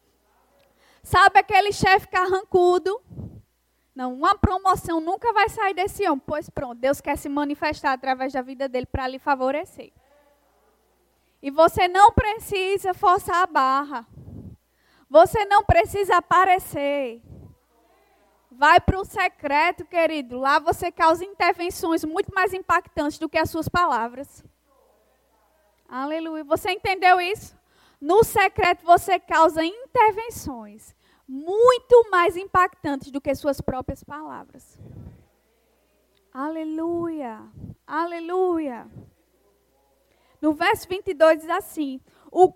Sabe 1.03 1.39
aquele 1.39 1.73
chefe 1.73 2.07
carrancudo? 2.07 3.01
Não, 3.95 4.13
uma 4.13 4.37
promoção 4.37 5.01
nunca 5.01 5.33
vai 5.33 5.49
sair 5.49 5.73
desse 5.73 6.07
homem. 6.07 6.23
Pois 6.27 6.51
pronto, 6.51 6.79
Deus 6.79 7.01
quer 7.01 7.17
se 7.17 7.31
manifestar 7.31 7.95
através 7.95 8.35
da 8.35 8.43
vida 8.43 8.69
dele 8.69 8.85
para 8.85 9.09
lhe 9.09 9.19
favorecer. 9.19 9.91
E 11.41 11.51
você 11.51 11.89
não 11.89 12.13
precisa 12.13 12.93
forçar 12.93 13.43
a 13.43 13.47
barra. 13.47 14.07
Você 15.11 15.45
não 15.45 15.65
precisa 15.65 16.19
aparecer. 16.19 17.21
Vai 18.49 18.81
para 18.81 19.01
o 19.01 19.05
secreto, 19.05 19.85
querido. 19.85 20.39
Lá 20.39 20.61
você 20.61 20.93
causa 20.93 21.25
intervenções 21.25 22.05
muito 22.05 22.33
mais 22.33 22.55
impactantes 22.55 23.19
do 23.19 23.29
que 23.29 23.37
as 23.37 23.51
suas 23.51 23.69
palavras. 23.69 24.45
Aleluia. 25.89 26.45
Você 26.45 26.71
entendeu 26.71 27.21
isso? 27.21 27.59
No 28.01 28.23
secreto 28.23 28.85
você 28.85 29.19
causa 29.19 29.65
intervenções 29.65 30.95
muito 31.27 32.09
mais 32.11 32.37
impactantes 32.37 33.11
do 33.11 33.21
que 33.21 33.35
suas 33.35 33.61
próprias 33.61 34.05
palavras. 34.05 34.79
Aleluia. 36.33 37.43
Aleluia. 37.85 38.89
No 40.41 40.53
verso 40.55 40.89
22 40.89 41.41
diz 41.41 41.51
assim: 41.51 42.01
O 42.31 42.53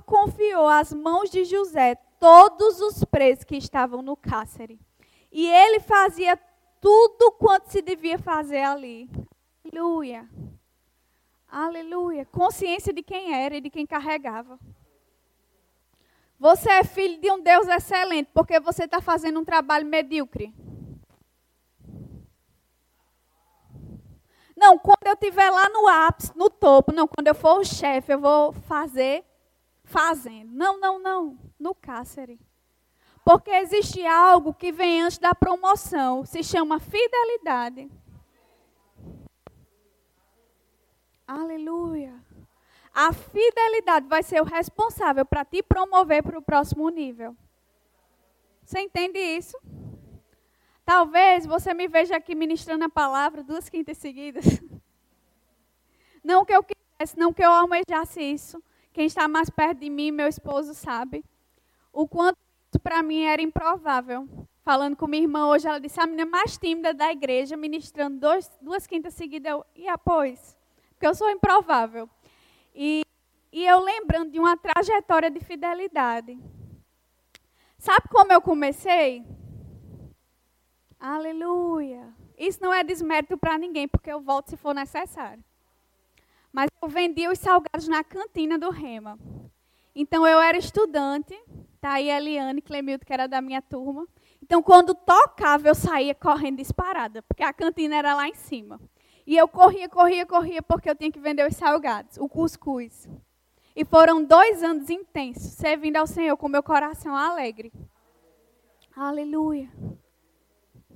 confiou 0.00 0.68
às 0.68 0.92
mãos 0.92 1.30
de 1.30 1.44
José 1.44 1.94
todos 2.18 2.80
os 2.80 3.04
presos 3.04 3.44
que 3.44 3.56
estavam 3.56 4.02
no 4.02 4.16
cárcere 4.16 4.78
e 5.30 5.46
ele 5.46 5.80
fazia 5.80 6.38
tudo 6.80 7.32
quanto 7.32 7.70
se 7.70 7.82
devia 7.82 8.18
fazer 8.18 8.62
ali. 8.62 9.10
Aleluia. 9.64 10.28
Aleluia. 11.48 12.24
Consciência 12.26 12.92
de 12.92 13.02
quem 13.02 13.34
era 13.34 13.56
e 13.56 13.60
de 13.60 13.70
quem 13.70 13.86
carregava. 13.86 14.58
Você 16.38 16.70
é 16.70 16.84
filho 16.84 17.20
de 17.20 17.30
um 17.30 17.40
Deus 17.40 17.66
excelente 17.68 18.30
porque 18.32 18.60
você 18.60 18.84
está 18.84 19.00
fazendo 19.00 19.40
um 19.40 19.44
trabalho 19.44 19.86
medíocre. 19.86 20.54
não, 24.56 24.78
quando 24.78 25.06
eu 25.06 25.12
estiver 25.12 25.50
lá 25.50 25.68
no 25.68 25.86
ápice, 25.86 26.32
no 26.34 26.48
topo, 26.48 26.90
não, 26.90 27.06
quando 27.06 27.28
eu 27.28 27.34
for 27.34 27.60
o 27.60 27.64
chefe, 27.64 28.14
eu 28.14 28.18
vou 28.18 28.52
fazer 28.52 29.22
fazendo. 29.86 30.52
Não, 30.52 30.78
não, 30.78 30.98
não, 30.98 31.38
no 31.58 31.74
cárcere. 31.74 32.38
Porque 33.24 33.50
existe 33.50 34.04
algo 34.06 34.52
que 34.52 34.70
vem 34.70 35.02
antes 35.02 35.18
da 35.18 35.34
promoção, 35.34 36.24
se 36.24 36.42
chama 36.42 36.78
fidelidade. 36.78 37.90
Aleluia. 41.26 42.14
A 42.94 43.12
fidelidade 43.12 44.06
vai 44.06 44.22
ser 44.22 44.40
o 44.40 44.44
responsável 44.44 45.24
para 45.24 45.44
te 45.44 45.62
promover 45.62 46.22
para 46.22 46.38
o 46.38 46.42
próximo 46.42 46.88
nível. 46.88 47.36
Você 48.64 48.80
entende 48.80 49.18
isso? 49.18 49.58
Talvez 50.84 51.44
você 51.46 51.74
me 51.74 51.88
veja 51.88 52.16
aqui 52.16 52.34
ministrando 52.34 52.84
a 52.84 52.88
palavra 52.88 53.42
duas 53.42 53.68
quintas 53.68 53.98
seguidas. 53.98 54.44
Não 56.22 56.44
que 56.44 56.52
eu 56.52 56.62
quisesse, 56.62 57.16
não 57.16 57.32
que 57.32 57.44
eu 57.44 57.52
almejasse 57.52 58.20
isso. 58.20 58.60
Quem 58.96 59.04
está 59.04 59.28
mais 59.28 59.50
perto 59.50 59.80
de 59.80 59.90
mim, 59.90 60.10
meu 60.10 60.26
esposo, 60.26 60.72
sabe. 60.72 61.22
O 61.92 62.08
quanto 62.08 62.38
isso 62.72 62.80
para 62.82 63.02
mim 63.02 63.24
era 63.24 63.42
improvável. 63.42 64.26
Falando 64.62 64.96
com 64.96 65.06
minha 65.06 65.22
irmã 65.22 65.48
hoje, 65.48 65.68
ela 65.68 65.78
disse, 65.78 66.00
a 66.00 66.06
menina 66.06 66.24
mais 66.24 66.56
tímida 66.56 66.94
da 66.94 67.12
igreja, 67.12 67.58
ministrando 67.58 68.18
dois, 68.18 68.50
duas 68.58 68.86
quintas 68.86 69.12
seguidas. 69.12 69.52
Eu, 69.52 69.66
e 69.74 69.86
após? 69.86 70.56
Porque 70.92 71.06
eu 71.06 71.14
sou 71.14 71.28
improvável. 71.28 72.08
E, 72.74 73.02
e 73.52 73.66
eu 73.66 73.80
lembrando 73.80 74.30
de 74.30 74.40
uma 74.40 74.56
trajetória 74.56 75.30
de 75.30 75.40
fidelidade. 75.40 76.38
Sabe 77.76 78.08
como 78.08 78.32
eu 78.32 78.40
comecei? 78.40 79.22
Aleluia. 80.98 82.14
Isso 82.38 82.62
não 82.62 82.72
é 82.72 82.82
desmérito 82.82 83.36
para 83.36 83.58
ninguém, 83.58 83.86
porque 83.86 84.10
eu 84.10 84.22
volto 84.22 84.48
se 84.48 84.56
for 84.56 84.74
necessário. 84.74 85.44
Mas 86.56 86.70
eu 86.80 86.88
vendia 86.88 87.30
os 87.30 87.38
salgados 87.38 87.86
na 87.86 88.02
cantina 88.02 88.58
do 88.58 88.70
Rema. 88.70 89.18
Então 89.94 90.26
eu 90.26 90.40
era 90.40 90.56
estudante, 90.56 91.38
tá 91.82 91.92
aí 91.92 92.10
a 92.10 92.16
Eliane 92.16 92.62
Clemildo, 92.62 93.04
que 93.04 93.12
era 93.12 93.26
da 93.26 93.42
minha 93.42 93.60
turma. 93.60 94.08
Então 94.42 94.62
quando 94.62 94.94
tocava, 94.94 95.68
eu 95.68 95.74
saía 95.74 96.14
correndo 96.14 96.56
disparada, 96.56 97.22
porque 97.24 97.42
a 97.42 97.52
cantina 97.52 97.96
era 97.96 98.14
lá 98.14 98.26
em 98.26 98.32
cima. 98.32 98.80
E 99.26 99.36
eu 99.36 99.46
corria, 99.46 99.86
corria, 99.86 100.24
corria, 100.24 100.62
porque 100.62 100.88
eu 100.88 100.96
tinha 100.96 101.12
que 101.12 101.20
vender 101.20 101.46
os 101.46 101.54
salgados, 101.54 102.16
o 102.16 102.26
cuscuz. 102.26 103.06
E 103.74 103.84
foram 103.84 104.24
dois 104.24 104.62
anos 104.62 104.88
intensos, 104.88 105.52
servindo 105.52 105.98
ao 105.98 106.06
Senhor 106.06 106.38
com 106.38 106.48
meu 106.48 106.62
coração 106.62 107.14
alegre. 107.14 107.70
Aleluia. 108.96 109.68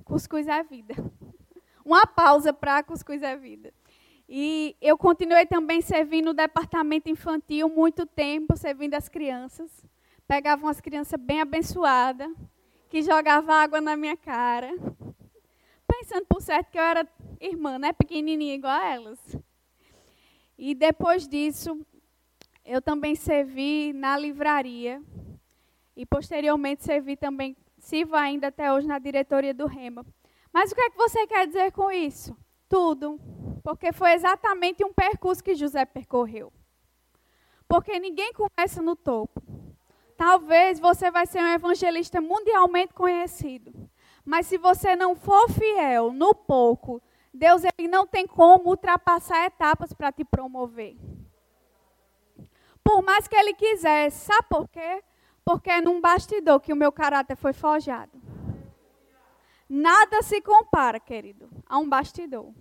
Cuscuz 0.03 0.47
é 0.47 0.63
vida. 0.63 0.95
Uma 1.85 2.07
pausa 2.07 2.51
para 2.51 2.81
cuscuz 2.81 3.21
é 3.21 3.37
vida. 3.37 3.71
E 4.33 4.77
eu 4.79 4.97
continuei 4.97 5.45
também 5.45 5.81
servindo 5.81 6.27
no 6.27 6.33
departamento 6.33 7.09
infantil 7.09 7.67
muito 7.67 8.05
tempo, 8.05 8.55
servindo 8.55 8.93
as 8.93 9.09
crianças. 9.09 9.85
Pegava 10.25 10.65
umas 10.65 10.79
crianças 10.79 11.19
bem 11.19 11.41
abençoadas, 11.41 12.31
que 12.89 13.01
jogavam 13.01 13.53
água 13.53 13.81
na 13.81 13.97
minha 13.97 14.15
cara. 14.15 14.71
Pensando 15.85 16.25
por 16.29 16.41
certo 16.41 16.71
que 16.71 16.79
eu 16.79 16.81
era 16.81 17.05
irmã, 17.41 17.77
né? 17.77 17.91
Pequenininha 17.91 18.55
igual 18.55 18.71
a 18.71 18.93
elas. 18.93 19.19
E 20.57 20.73
depois 20.73 21.27
disso, 21.27 21.85
eu 22.63 22.81
também 22.81 23.15
servi 23.15 23.91
na 23.91 24.17
livraria. 24.17 25.03
E 25.93 26.05
posteriormente 26.05 26.85
servi 26.85 27.17
também, 27.17 27.57
sirvo 27.77 28.15
ainda 28.15 28.47
até 28.47 28.71
hoje 28.71 28.87
na 28.87 28.97
diretoria 28.97 29.53
do 29.53 29.67
Rema. 29.67 30.05
Mas 30.53 30.71
o 30.71 30.75
que 30.75 30.79
é 30.79 30.89
que 30.89 30.95
você 30.95 31.27
quer 31.27 31.47
dizer 31.47 31.73
com 31.73 31.91
isso? 31.91 32.33
Tudo. 32.69 33.19
Porque 33.63 33.91
foi 33.91 34.13
exatamente 34.13 34.83
um 34.83 34.93
percurso 34.93 35.43
que 35.43 35.55
José 35.55 35.85
percorreu. 35.85 36.51
Porque 37.67 37.99
ninguém 37.99 38.33
começa 38.33 38.81
no 38.81 38.95
topo. 38.95 39.41
Talvez 40.17 40.79
você 40.79 41.09
vai 41.09 41.25
ser 41.25 41.39
um 41.39 41.53
evangelista 41.53 42.19
mundialmente 42.21 42.93
conhecido. 42.93 43.89
Mas 44.25 44.45
se 44.45 44.57
você 44.57 44.95
não 44.95 45.15
for 45.15 45.49
fiel 45.49 46.11
no 46.11 46.35
pouco, 46.35 47.01
Deus 47.33 47.63
ele 47.63 47.87
não 47.87 48.05
tem 48.05 48.27
como 48.27 48.69
ultrapassar 48.69 49.45
etapas 49.45 49.93
para 49.93 50.11
te 50.11 50.23
promover. 50.23 50.97
Por 52.83 53.01
mais 53.01 53.27
que 53.27 53.35
ele 53.35 53.53
quisesse, 53.53 54.25
sabe 54.25 54.47
por 54.49 54.67
quê? 54.67 55.03
Porque 55.45 55.69
é 55.69 55.81
num 55.81 56.01
bastidor 56.01 56.59
que 56.59 56.73
o 56.73 56.75
meu 56.75 56.91
caráter 56.91 57.35
foi 57.35 57.53
forjado. 57.53 58.11
Nada 59.69 60.21
se 60.21 60.41
compara, 60.41 60.99
querido, 60.99 61.49
a 61.65 61.77
um 61.77 61.87
bastidor. 61.87 62.53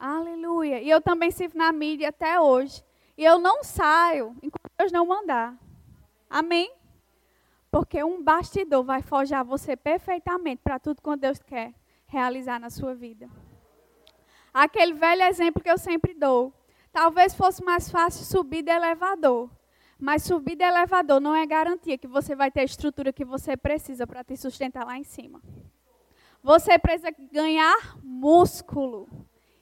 Aleluia. 0.00 0.80
E 0.80 0.88
eu 0.88 0.98
também 0.98 1.30
sirvo 1.30 1.58
na 1.58 1.70
mídia 1.70 2.08
até 2.08 2.40
hoje. 2.40 2.82
E 3.18 3.22
eu 3.22 3.38
não 3.38 3.62
saio 3.62 4.34
enquanto 4.42 4.72
Deus 4.78 4.90
não 4.90 5.04
mandar. 5.04 5.54
Amém? 6.28 6.72
Porque 7.70 8.02
um 8.02 8.22
bastidor 8.22 8.82
vai 8.82 9.02
forjar 9.02 9.44
você 9.44 9.76
perfeitamente 9.76 10.62
para 10.64 10.78
tudo 10.78 11.02
que 11.02 11.16
Deus 11.16 11.38
quer 11.40 11.74
realizar 12.06 12.58
na 12.58 12.70
sua 12.70 12.94
vida. 12.94 13.28
Aquele 14.54 14.94
velho 14.94 15.22
exemplo 15.24 15.62
que 15.62 15.70
eu 15.70 15.76
sempre 15.76 16.14
dou. 16.14 16.50
Talvez 16.90 17.34
fosse 17.34 17.62
mais 17.62 17.90
fácil 17.90 18.24
subir 18.24 18.62
de 18.62 18.70
elevador. 18.70 19.50
Mas 19.98 20.22
subir 20.22 20.56
de 20.56 20.64
elevador 20.64 21.20
não 21.20 21.36
é 21.36 21.44
garantia 21.44 21.98
que 21.98 22.08
você 22.08 22.34
vai 22.34 22.50
ter 22.50 22.60
a 22.60 22.64
estrutura 22.64 23.12
que 23.12 23.24
você 23.24 23.54
precisa 23.54 24.06
para 24.06 24.24
te 24.24 24.34
sustentar 24.34 24.86
lá 24.86 24.96
em 24.96 25.04
cima. 25.04 25.42
Você 26.42 26.78
precisa 26.78 27.14
ganhar 27.30 27.98
músculo. 28.02 29.06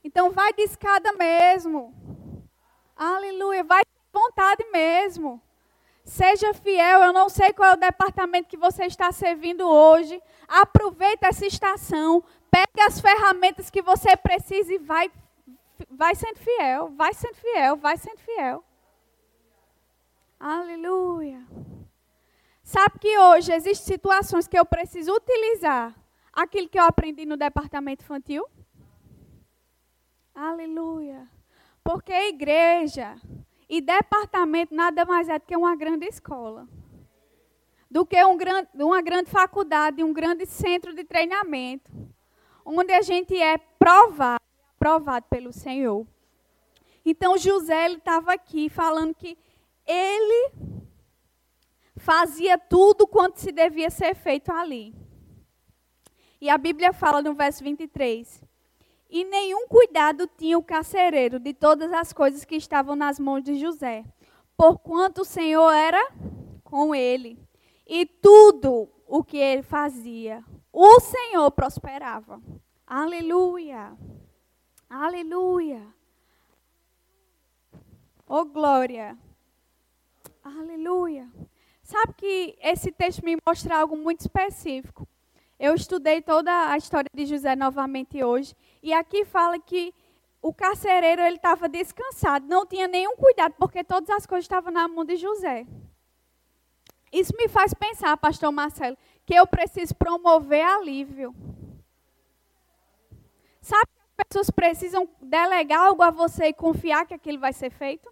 Então 0.08 0.30
vai 0.30 0.54
de 0.54 0.62
escada 0.62 1.12
mesmo. 1.12 1.94
Aleluia. 2.96 3.62
Vai 3.62 3.82
de 3.84 3.90
vontade 4.10 4.64
mesmo. 4.70 5.38
Seja 6.02 6.54
fiel. 6.54 7.02
Eu 7.02 7.12
não 7.12 7.28
sei 7.28 7.52
qual 7.52 7.72
é 7.72 7.74
o 7.74 7.76
departamento 7.76 8.48
que 8.48 8.56
você 8.56 8.86
está 8.86 9.12
servindo 9.12 9.68
hoje. 9.68 10.18
Aproveita 10.48 11.26
essa 11.26 11.44
estação. 11.46 12.24
Pegue 12.50 12.80
as 12.80 12.98
ferramentas 12.98 13.68
que 13.68 13.82
você 13.82 14.16
precisa 14.16 14.72
e 14.72 14.78
vai, 14.78 15.12
vai 15.90 16.14
sendo 16.14 16.38
fiel, 16.38 16.88
vai 16.96 17.12
sendo 17.12 17.36
fiel, 17.36 17.76
vai 17.76 17.98
sendo 17.98 18.18
fiel. 18.20 18.64
Aleluia. 20.40 21.46
Sabe 22.62 22.98
que 22.98 23.18
hoje 23.18 23.52
existem 23.52 23.94
situações 23.94 24.48
que 24.48 24.58
eu 24.58 24.64
preciso 24.64 25.12
utilizar 25.12 25.94
aquilo 26.32 26.66
que 26.66 26.80
eu 26.80 26.84
aprendi 26.84 27.26
no 27.26 27.36
departamento 27.36 28.02
infantil? 28.02 28.46
Aleluia. 30.40 31.28
Porque 31.82 32.12
igreja 32.12 33.20
e 33.68 33.80
departamento 33.80 34.72
nada 34.72 35.04
mais 35.04 35.28
é 35.28 35.36
do 35.36 35.44
que 35.44 35.56
uma 35.56 35.74
grande 35.74 36.06
escola. 36.06 36.68
Do 37.90 38.06
que 38.06 38.22
um 38.24 38.36
grande, 38.36 38.68
uma 38.74 39.02
grande 39.02 39.28
faculdade, 39.30 40.04
um 40.04 40.12
grande 40.12 40.46
centro 40.46 40.94
de 40.94 41.02
treinamento 41.02 41.90
onde 42.64 42.92
a 42.92 43.02
gente 43.02 43.34
é 43.36 43.58
provado, 43.58 44.40
provado 44.78 45.26
pelo 45.28 45.52
Senhor. 45.52 46.06
Então 47.04 47.36
José 47.36 47.88
estava 47.88 48.34
aqui 48.34 48.68
falando 48.68 49.16
que 49.16 49.36
ele 49.84 50.52
fazia 51.96 52.56
tudo 52.56 53.08
quanto 53.08 53.40
se 53.40 53.50
devia 53.50 53.90
ser 53.90 54.14
feito 54.14 54.52
ali. 54.52 54.94
E 56.40 56.48
a 56.48 56.56
Bíblia 56.56 56.92
fala 56.92 57.20
no 57.20 57.34
verso 57.34 57.64
23: 57.64 58.46
E 59.08 59.24
nenhum 59.24 59.66
cuidado 59.66 60.26
tinha 60.26 60.58
o 60.58 60.62
carcereiro 60.62 61.38
de 61.38 61.54
todas 61.54 61.92
as 61.92 62.12
coisas 62.12 62.44
que 62.44 62.56
estavam 62.56 62.94
nas 62.94 63.18
mãos 63.18 63.42
de 63.42 63.58
José, 63.58 64.04
porquanto 64.56 65.22
o 65.22 65.24
Senhor 65.24 65.70
era 65.70 66.10
com 66.62 66.94
ele. 66.94 67.38
E 67.86 68.04
tudo 68.04 68.88
o 69.06 69.24
que 69.24 69.38
ele 69.38 69.62
fazia, 69.62 70.44
o 70.70 71.00
Senhor 71.00 71.50
prosperava. 71.50 72.40
Aleluia. 72.86 73.96
Aleluia. 74.90 75.82
Oh, 78.26 78.44
glória. 78.44 79.16
Aleluia. 80.44 81.26
Sabe 81.82 82.12
que 82.14 82.58
esse 82.60 82.92
texto 82.92 83.24
me 83.24 83.38
mostra 83.46 83.78
algo 83.78 83.96
muito 83.96 84.20
específico. 84.20 85.08
Eu 85.58 85.74
estudei 85.74 86.20
toda 86.20 86.70
a 86.70 86.76
história 86.76 87.08
de 87.12 87.26
José 87.26 87.56
novamente 87.56 88.22
hoje. 88.22 88.54
E 88.82 88.92
aqui 88.92 89.24
fala 89.24 89.58
que 89.58 89.94
o 90.40 90.52
carcereiro 90.52 91.22
ele 91.22 91.36
estava 91.36 91.68
descansado, 91.68 92.46
não 92.46 92.64
tinha 92.64 92.86
nenhum 92.86 93.16
cuidado, 93.16 93.54
porque 93.58 93.82
todas 93.82 94.08
as 94.10 94.26
coisas 94.26 94.44
estavam 94.44 94.72
na 94.72 94.86
mão 94.86 95.04
de 95.04 95.16
José. 95.16 95.66
Isso 97.12 97.32
me 97.36 97.48
faz 97.48 97.74
pensar, 97.74 98.16
pastor 98.16 98.52
Marcelo, 98.52 98.96
que 99.24 99.34
eu 99.34 99.46
preciso 99.46 99.94
promover 99.94 100.64
alívio. 100.64 101.34
Sabe 103.60 103.86
que 103.86 104.00
as 104.00 104.26
pessoas 104.26 104.50
precisam 104.50 105.08
delegar 105.20 105.86
algo 105.86 106.02
a 106.02 106.10
você 106.10 106.46
e 106.46 106.52
confiar 106.52 107.06
que 107.06 107.14
aquilo 107.14 107.38
vai 107.38 107.52
ser 107.52 107.70
feito? 107.70 108.10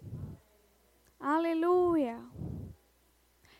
Aleluia. 1.19 2.19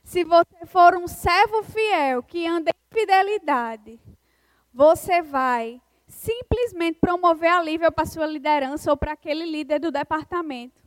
Se 0.03 0.23
você 0.23 0.65
for 0.65 0.95
um 0.95 1.07
servo 1.07 1.63
fiel 1.63 2.23
que 2.23 2.47
anda 2.47 2.71
em 2.71 2.95
fidelidade, 2.95 3.99
você 4.73 5.21
vai 5.21 5.81
simplesmente 6.07 6.99
promover 6.99 7.49
alívio 7.49 7.91
para 7.91 8.05
sua 8.05 8.25
liderança 8.25 8.89
ou 8.89 8.97
para 8.97 9.11
aquele 9.11 9.45
líder 9.45 9.79
do 9.79 9.91
departamento. 9.91 10.81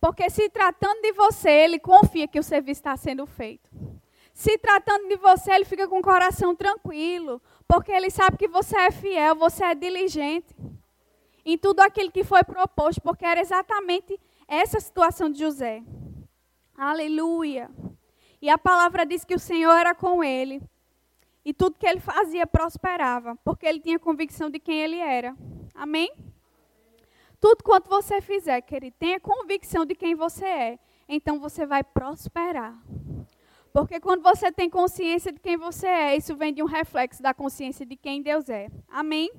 Porque 0.00 0.28
se 0.28 0.48
tratando 0.50 1.00
de 1.00 1.12
você, 1.12 1.50
ele 1.50 1.78
confia 1.78 2.28
que 2.28 2.38
o 2.38 2.42
serviço 2.42 2.80
está 2.80 2.96
sendo 2.96 3.24
feito. 3.26 3.70
Se 4.34 4.58
tratando 4.58 5.08
de 5.08 5.16
você, 5.16 5.52
ele 5.52 5.64
fica 5.64 5.86
com 5.86 5.98
o 5.98 6.02
coração 6.02 6.54
tranquilo, 6.56 7.40
porque 7.68 7.92
ele 7.92 8.10
sabe 8.10 8.36
que 8.36 8.48
você 8.48 8.76
é 8.76 8.90
fiel, 8.90 9.36
você 9.36 9.64
é 9.64 9.74
diligente 9.74 10.54
em 11.44 11.58
tudo 11.58 11.80
aquilo 11.80 12.10
que 12.10 12.24
foi 12.24 12.42
proposto, 12.42 13.00
porque 13.00 13.24
era 13.24 13.40
exatamente 13.40 14.18
essa 14.48 14.80
situação 14.80 15.30
de 15.30 15.38
José. 15.38 15.82
Aleluia. 16.76 17.70
E 18.40 18.48
a 18.48 18.58
palavra 18.58 19.06
diz 19.06 19.24
que 19.24 19.34
o 19.34 19.38
Senhor 19.38 19.72
era 19.72 19.94
com 19.94 20.22
ele. 20.22 20.62
E 21.44 21.52
tudo 21.52 21.78
que 21.78 21.86
ele 21.86 22.00
fazia 22.00 22.46
prosperava, 22.46 23.36
porque 23.44 23.66
ele 23.66 23.80
tinha 23.80 23.98
convicção 23.98 24.48
de 24.48 24.58
quem 24.58 24.80
ele 24.80 24.98
era. 24.98 25.36
Amém? 25.74 26.12
Tudo 27.40 27.64
quanto 27.64 27.88
você 27.88 28.20
fizer, 28.20 28.60
querido, 28.60 28.94
tenha 28.98 29.18
convicção 29.18 29.84
de 29.84 29.96
quem 29.96 30.14
você 30.14 30.44
é. 30.44 30.78
Então 31.08 31.40
você 31.40 31.66
vai 31.66 31.82
prosperar. 31.82 32.80
Porque 33.72 33.98
quando 33.98 34.22
você 34.22 34.52
tem 34.52 34.70
consciência 34.70 35.32
de 35.32 35.40
quem 35.40 35.56
você 35.56 35.86
é, 35.86 36.16
isso 36.16 36.36
vem 36.36 36.54
de 36.54 36.62
um 36.62 36.66
reflexo 36.66 37.22
da 37.22 37.34
consciência 37.34 37.84
de 37.84 37.96
quem 37.96 38.22
Deus 38.22 38.48
é. 38.48 38.68
Amém? 38.88 39.32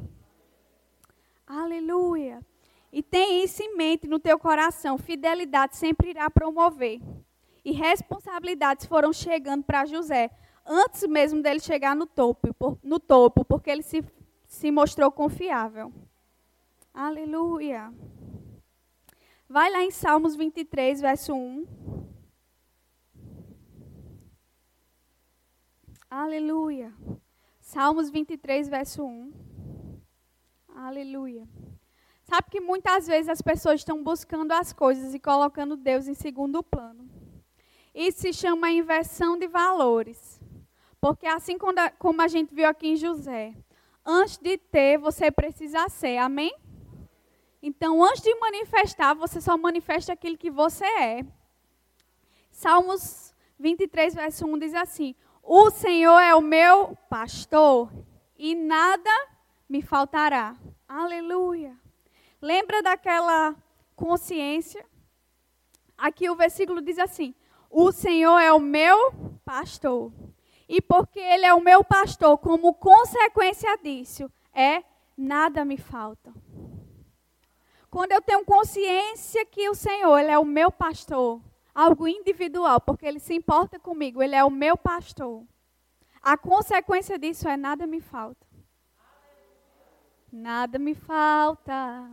Aleluia. 1.48 2.44
E 2.92 3.02
tem 3.02 3.44
isso 3.44 3.64
em 3.64 3.76
mente 3.78 4.08
no 4.08 4.20
teu 4.20 4.38
coração. 4.38 4.98
Fidelidade 4.98 5.78
sempre 5.78 6.10
irá 6.10 6.30
promover. 6.30 7.00
E 7.64 7.72
responsabilidades 7.72 8.86
foram 8.86 9.14
chegando 9.14 9.64
para 9.64 9.86
José 9.86 10.30
antes 10.66 11.08
mesmo 11.08 11.42
dele 11.42 11.60
chegar 11.60 11.96
no 11.96 12.06
topo, 12.06 12.78
no 12.84 13.00
topo 13.00 13.44
porque 13.46 13.70
ele 13.70 13.84
se, 13.84 14.04
se 14.48 14.72
mostrou 14.72 15.12
confiável. 15.12 15.92
Aleluia. 16.94 17.92
Vai 19.50 19.72
lá 19.72 19.84
em 19.84 19.92
Salmos 19.92 20.36
23, 20.36 21.02
verso 21.02 21.34
1. 21.34 21.66
Aleluia. 26.10 26.94
Salmos 27.60 28.10
23, 28.10 28.70
verso 28.70 29.04
1. 29.04 29.34
Aleluia. 30.76 31.48
Sabe 32.24 32.50
que 32.50 32.62
muitas 32.62 33.08
vezes 33.08 33.30
as 33.30 33.42
pessoas 33.42 33.82
estão 33.82 34.04
buscando 34.04 34.52
as 34.52 34.72
coisas 34.72 35.14
e 35.14 35.20
colocando 35.20 35.76
Deus 35.76 36.08
em 36.08 36.14
segundo 36.14 36.64
plano. 36.64 37.10
Isso 37.94 38.22
se 38.22 38.34
chama 38.34 38.72
inversão 38.72 39.38
de 39.38 39.48
valores. 39.48 40.40
Porque 41.04 41.28
assim 41.28 41.58
como 42.00 42.22
a 42.22 42.30
gente 42.30 42.56
viu 42.56 42.66
aqui 42.66 42.88
em 42.88 42.96
José, 42.96 43.54
antes 44.06 44.38
de 44.38 44.58
ter, 44.58 44.98
você 44.98 45.30
precisa 45.30 45.90
ser. 45.90 46.16
Amém? 46.16 46.56
Então, 47.62 48.02
antes 48.02 48.22
de 48.22 48.34
manifestar, 48.36 49.14
você 49.14 49.42
só 49.42 49.58
manifesta 49.58 50.14
aquilo 50.14 50.38
que 50.38 50.50
você 50.50 50.86
é. 50.86 51.26
Salmos 52.50 53.36
23, 53.60 54.16
verso 54.16 54.46
1 54.46 54.58
diz 54.60 54.74
assim: 54.74 55.14
O 55.44 55.70
Senhor 55.72 56.18
é 56.20 56.34
o 56.34 56.40
meu 56.40 56.96
pastor 57.10 57.92
e 58.38 58.56
nada 58.56 59.12
me 59.68 59.82
faltará. 59.82 60.56
Aleluia. 60.88 61.78
Lembra 62.42 62.82
daquela 62.82 63.54
consciência? 63.94 64.86
Aqui 65.98 66.30
o 66.30 66.36
versículo 66.38 66.80
diz 66.80 66.98
assim: 66.98 67.36
O 67.70 67.92
Senhor 67.92 68.40
é 68.40 68.54
o 68.54 68.60
meu 68.62 69.12
pastor. 69.44 70.10
E 70.68 70.82
porque 70.82 71.20
Ele 71.20 71.46
é 71.46 71.54
o 71.54 71.62
meu 71.62 71.84
pastor, 71.84 72.38
como 72.38 72.74
consequência 72.74 73.78
disso, 73.78 74.32
é 74.54 74.84
nada 75.18 75.66
me 75.66 75.78
falta. 75.78 76.34
Quando 77.90 78.12
eu 78.12 78.22
tenho 78.22 78.44
consciência 78.44 79.46
que 79.46 79.70
o 79.70 79.76
Senhor, 79.76 80.18
Ele 80.18 80.32
é 80.32 80.40
o 80.40 80.46
meu 80.46 80.72
pastor, 80.72 81.42
algo 81.76 82.08
individual, 82.08 82.82
porque 82.82 83.06
Ele 83.06 83.20
se 83.20 83.34
importa 83.34 83.80
comigo, 83.80 84.24
Ele 84.24 84.36
é 84.36 84.44
o 84.44 84.50
meu 84.50 84.76
pastor. 84.76 85.44
A 86.22 86.38
consequência 86.38 87.20
disso 87.20 87.48
é 87.48 87.58
nada 87.58 87.86
me 87.86 88.00
falta. 88.00 88.48
Nada 90.32 90.80
me 90.80 90.96
falta. 90.96 92.10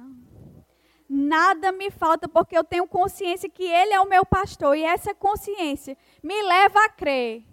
Nada 1.08 1.72
me 1.72 1.90
falta, 1.90 2.28
porque 2.28 2.56
eu 2.56 2.62
tenho 2.62 2.86
consciência 2.86 3.48
que 3.48 3.64
Ele 3.64 3.94
é 3.94 4.00
o 4.00 4.08
meu 4.08 4.26
pastor. 4.26 4.76
E 4.76 4.82
essa 4.82 5.14
consciência 5.14 5.96
me 6.22 6.42
leva 6.42 6.84
a 6.84 6.88
crer 6.88 7.44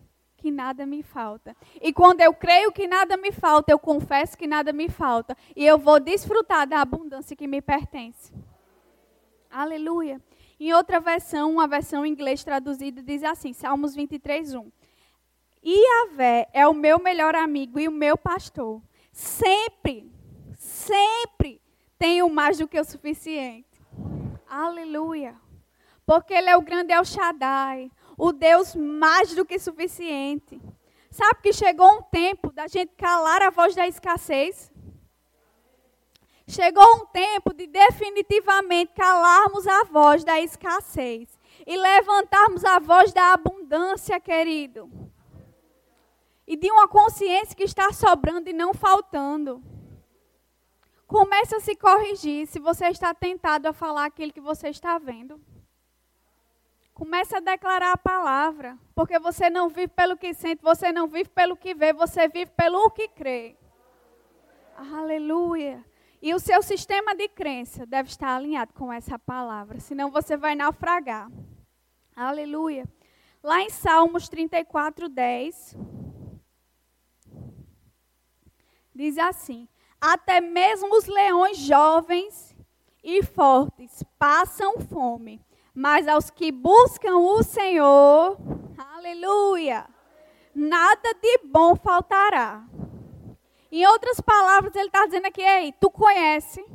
que 0.48 0.52
nada 0.52 0.86
me 0.86 1.04
falta. 1.04 1.54
E 1.82 1.92
quando 1.92 2.22
eu 2.22 2.34
creio 2.34 2.72
que 2.72 2.88
nada 2.88 3.18
me 3.18 3.34
falta, 3.34 3.70
eu 3.70 3.78
confesso 3.78 4.38
que 4.38 4.48
nada 4.48 4.72
me 4.72 4.88
falta. 4.88 5.36
E 5.54 5.66
eu 5.66 5.78
vou 5.78 6.00
desfrutar 6.00 6.66
da 6.66 6.80
abundância 6.80 7.36
que 7.36 7.46
me 7.46 7.62
pertence. 7.62 8.34
Aleluia. 9.52 10.22
Em 10.58 10.74
outra 10.74 11.02
versão, 11.02 11.52
uma 11.52 11.68
versão 11.68 12.06
em 12.06 12.12
inglês 12.12 12.46
traduzida, 12.46 13.04
diz 13.04 13.24
assim: 13.24 13.52
Salmos 13.52 13.94
23, 13.94 14.54
1. 14.54 14.72
Iavé 15.64 16.48
é 16.54 16.66
o 16.66 16.74
meu 16.74 16.98
melhor 16.98 17.36
amigo 17.36 17.78
e 17.78 17.90
o 17.90 17.92
meu 17.92 18.18
pastor. 18.18 18.82
Sempre, 19.12 20.10
sempre 20.56 21.62
tenho 22.00 22.30
mais 22.30 22.58
do 22.58 22.70
que 22.70 22.80
o 22.80 22.86
suficiente. 22.86 23.68
Aleluia. 24.50 25.36
Porque 26.06 26.34
Ele 26.34 26.50
é 26.50 26.56
o 26.56 26.62
grande 26.62 26.94
El 26.94 27.04
Shaddai, 27.04 27.92
o 28.18 28.32
Deus 28.34 28.76
mais 28.76 29.36
do 29.36 29.46
que 29.46 29.60
suficiente. 29.60 30.60
Sabe 31.12 31.42
que 31.42 31.54
chegou 31.54 32.00
um 32.00 32.02
tempo 32.02 32.52
da 32.52 32.68
gente 32.68 32.94
calar 32.96 33.42
a 33.44 33.52
voz 33.52 33.76
da 33.76 33.88
escassez? 33.88 34.72
Chegou 36.48 36.84
um 36.96 37.06
tempo 37.06 37.54
de 37.54 37.68
definitivamente 37.68 38.94
calarmos 38.94 39.68
a 39.68 39.84
voz 39.84 40.24
da 40.24 40.40
escassez 40.40 41.38
e 41.66 41.78
levantarmos 41.78 42.64
a 42.64 42.80
voz 42.80 43.14
da 43.14 43.34
abundância, 43.34 44.20
querido. 44.20 44.90
E 46.48 46.56
de 46.56 46.72
uma 46.72 46.88
consciência 46.88 47.56
que 47.56 47.64
está 47.64 47.92
sobrando 47.92 48.50
e 48.50 48.54
não 48.54 48.74
faltando. 48.74 49.62
Comece 51.06 51.56
a 51.56 51.60
se 51.60 51.76
corrigir 51.76 52.48
se 52.48 52.60
você 52.60 52.88
está 52.88 53.14
tentado 53.14 53.68
a 53.68 53.74
falar 53.74 54.06
aquilo 54.06 54.32
que 54.32 54.42
você 54.42 54.70
está 54.70 54.98
vendo. 54.98 55.40
Comece 56.98 57.36
a 57.36 57.40
declarar 57.40 57.92
a 57.92 57.98
palavra, 57.98 58.76
porque 58.96 59.20
você 59.20 59.52
não 59.52 59.70
vive 59.70 59.90
pelo 59.90 60.18
que 60.18 60.34
sente, 60.34 60.64
você 60.64 60.92
não 60.92 61.06
vive 61.08 61.30
pelo 61.30 61.56
que 61.56 61.76
vê, 61.76 61.94
você 61.94 62.28
vive 62.28 62.50
pelo 62.58 62.90
que 62.90 63.08
crê. 63.08 63.56
Aleluia. 64.76 65.86
E 66.20 66.34
o 66.34 66.40
seu 66.40 66.60
sistema 66.64 67.14
de 67.14 67.30
crença 67.30 67.86
deve 67.86 68.10
estar 68.10 68.36
alinhado 68.36 68.74
com 68.74 68.92
essa 68.92 69.20
palavra, 69.20 69.80
senão 69.80 70.10
você 70.10 70.36
vai 70.36 70.56
naufragar. 70.56 71.30
Aleluia. 72.16 72.84
Lá 73.44 73.62
em 73.62 73.70
Salmos 73.70 74.28
34, 74.28 75.08
10, 75.08 75.78
diz 78.96 79.20
assim: 79.20 79.70
Até 80.02 80.42
mesmo 80.42 80.98
os 80.98 81.06
leões 81.06 81.60
jovens 81.60 82.58
e 83.04 83.22
fortes 83.22 84.04
passam 84.18 84.80
fome 84.80 85.46
mas 85.78 86.08
aos 86.08 86.32
que 86.32 86.52
buscam 86.52 87.18
o 87.18 87.44
Senhor, 87.44 88.36
aleluia, 88.96 89.86
nada 90.56 91.14
de 91.22 91.38
bom 91.46 91.76
faltará. 91.76 92.66
Em 93.72 93.86
outras 93.86 94.20
palavras, 94.20 94.76
ele 94.76 94.88
está 94.88 95.06
dizendo 95.06 95.28
aqui, 95.28 95.40
ei, 95.40 95.72
tu 95.80 95.92
conhece, 95.92 96.66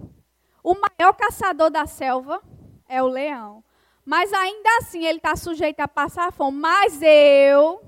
o 0.62 0.76
maior 0.76 1.14
caçador 1.14 1.68
da 1.68 1.84
selva 1.84 2.40
é 2.88 3.03
o 3.03 3.09
leão. 3.09 3.64
Mas 4.05 4.32
ainda 4.32 4.70
assim 4.78 5.05
ele 5.05 5.18
está 5.18 5.34
sujeito 5.34 5.80
a 5.80 5.88
passar 5.88 6.32
fome. 6.32 6.59
Mas 6.59 7.03
eu, 7.03 7.82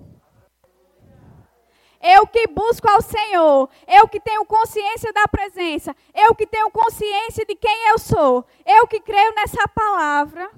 eu 2.03 2.27
que 2.27 2.49
busco 2.49 2.91
ao 2.91 3.01
Senhor, 3.01 3.71
eu 3.87 4.09
que 4.09 4.19
tenho 4.19 4.45
consciência 4.45 5.13
da 5.13 5.29
presença, 5.29 5.95
eu 6.13 6.35
que 6.35 6.45
tenho 6.45 6.73
consciência 6.73 7.47
de 7.47 7.55
quem 7.55 7.91
eu 7.91 8.01
sou, 8.01 8.45
eu 8.67 8.85
que 8.89 8.99
creio 8.99 9.33
nessa 9.37 9.69
palavra, 9.69 10.51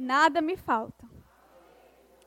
nada 0.00 0.40
me 0.40 0.56
falta. 0.56 1.06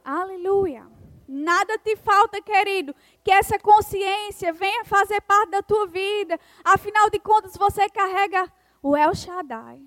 Aleluia. 0.04 0.86
Nada 1.28 1.78
te 1.78 1.96
falta, 1.96 2.42
querido. 2.42 2.94
Que 3.24 3.32
essa 3.32 3.58
consciência 3.58 4.54
venha 4.54 4.86
fazer 4.86 5.22
parte 5.22 5.52
da 5.52 5.62
tua 5.62 5.88
vida. 5.88 6.40
Afinal 6.64 7.10
de 7.10 7.20
contas, 7.20 7.58
você 7.58 7.90
carrega 7.90 8.52
o 8.82 8.96
El 8.96 9.16
Shaddai, 9.16 9.82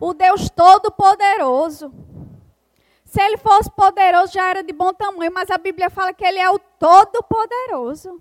o 0.00 0.14
Deus 0.14 0.48
Todo-Poderoso. 0.50 1.92
Se 3.04 3.22
ele 3.22 3.38
fosse 3.38 3.70
poderoso, 3.70 4.32
já 4.32 4.50
era 4.50 4.62
de 4.62 4.72
bom 4.72 4.92
tamanho, 4.92 5.32
mas 5.32 5.50
a 5.50 5.56
Bíblia 5.56 5.88
fala 5.88 6.12
que 6.12 6.24
ele 6.24 6.38
é 6.38 6.50
o 6.50 6.58
Todo-Poderoso. 6.58 8.20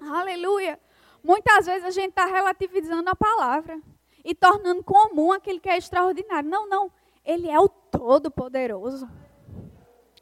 Aleluia. 0.00 0.78
Muitas 1.22 1.66
vezes 1.66 1.84
a 1.84 1.90
gente 1.90 2.10
está 2.10 2.26
relativizando 2.26 3.08
a 3.08 3.16
palavra 3.16 3.80
e 4.22 4.34
tornando 4.34 4.82
comum 4.82 5.32
aquilo 5.32 5.60
que 5.60 5.70
é 5.70 5.78
extraordinário. 5.78 6.48
Não, 6.48 6.68
não. 6.68 6.90
Ele 7.24 7.48
é 7.48 7.58
o 7.58 7.68
Todo-Poderoso. 8.04 9.08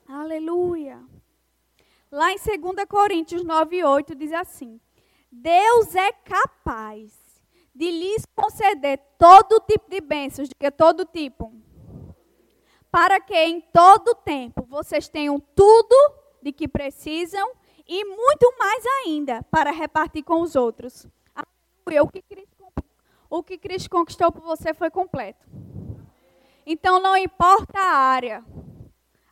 Aleluia. 0.07 1.03
Lá 2.13 2.31
em 2.31 2.37
2 2.37 2.87
Coríntios 2.89 3.43
9, 3.43 3.83
8 3.83 4.15
diz 4.15 4.33
assim: 4.33 4.81
Deus 5.33 5.93
é 5.97 6.13
capaz 6.13 7.13
de 7.75 7.91
lhes 7.91 8.25
conceder 8.37 9.01
todo 9.19 9.59
tipo 9.69 9.91
de 9.91 10.01
bênçãos, 10.01 10.49
de 10.49 10.55
que 10.55 10.71
todo 10.71 11.05
tipo, 11.05 11.53
para 12.89 13.21
que 13.21 13.35
em 13.35 13.61
todo 13.61 14.15
tempo 14.15 14.63
vocês 14.63 15.09
tenham 15.09 15.41
tudo 15.41 15.97
de 16.41 16.53
que 16.53 16.69
precisam 16.69 17.51
e 17.85 18.05
muito 18.05 18.55
mais 18.61 18.87
ainda 19.05 19.43
para 19.51 19.73
repartir 19.73 20.23
com 20.23 20.41
os 20.41 20.55
outros. 20.55 21.09
O 22.01 22.09
que 22.09 22.23
Cristo, 22.23 22.65
o 23.29 23.43
que 23.43 23.59
Cristo 23.59 23.91
conquistou 23.91 24.31
por 24.31 24.43
você 24.43 24.73
foi 24.73 24.89
completo. 24.89 25.45
Então 26.65 27.01
não 27.01 27.17
importa 27.17 27.79
a 27.79 27.97
área. 27.97 28.45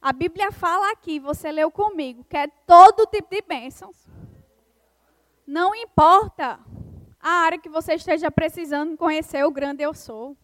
A 0.01 0.12
Bíblia 0.12 0.51
fala 0.51 0.91
aqui, 0.93 1.20
você 1.20 1.53
leu 1.53 1.70
comigo, 1.70 2.24
que 2.24 2.37
é 2.37 2.49
todo 2.66 3.07
tipo 3.07 3.28
de 3.31 3.43
bênçãos. 3.43 4.09
Não 5.47 5.74
importa 5.74 6.59
a 7.20 7.31
área 7.31 7.59
que 7.59 7.68
você 7.68 7.95
esteja 7.95 8.31
precisando 8.31 8.97
conhecer 8.97 9.45
o 9.45 9.51
grande 9.51 9.83
eu 9.83 9.93
sou. 9.93 10.37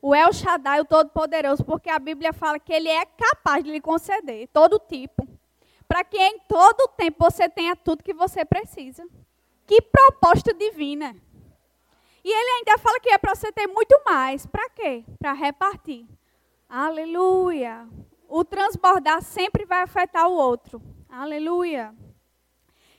O 0.00 0.14
El 0.14 0.32
Shaddai, 0.32 0.80
o 0.80 0.84
Todo-Poderoso, 0.84 1.64
porque 1.64 1.90
a 1.90 1.98
Bíblia 1.98 2.32
fala 2.32 2.58
que 2.58 2.72
ele 2.72 2.88
é 2.88 3.04
capaz 3.04 3.62
de 3.62 3.70
lhe 3.70 3.80
conceder 3.80 4.48
todo 4.48 4.78
tipo. 4.78 5.26
Para 5.86 6.04
que 6.04 6.18
em 6.18 6.38
todo 6.40 6.88
tempo 6.96 7.24
você 7.24 7.48
tenha 7.48 7.76
tudo 7.76 8.02
que 8.02 8.14
você 8.14 8.44
precisa. 8.44 9.06
Que 9.66 9.80
proposta 9.82 10.52
divina. 10.54 11.14
E 12.24 12.30
ele 12.30 12.50
ainda 12.58 12.78
fala 12.78 12.98
que 12.98 13.10
é 13.10 13.18
para 13.18 13.34
você 13.34 13.52
ter 13.52 13.66
muito 13.66 14.00
mais. 14.04 14.46
Para 14.46 14.70
quê? 14.70 15.04
Para 15.18 15.34
repartir. 15.34 16.06
Aleluia. 16.66 17.86
O 18.26 18.42
transbordar 18.42 19.22
sempre 19.22 19.66
vai 19.66 19.82
afetar 19.82 20.26
o 20.26 20.32
outro. 20.32 20.80
Aleluia. 21.08 21.94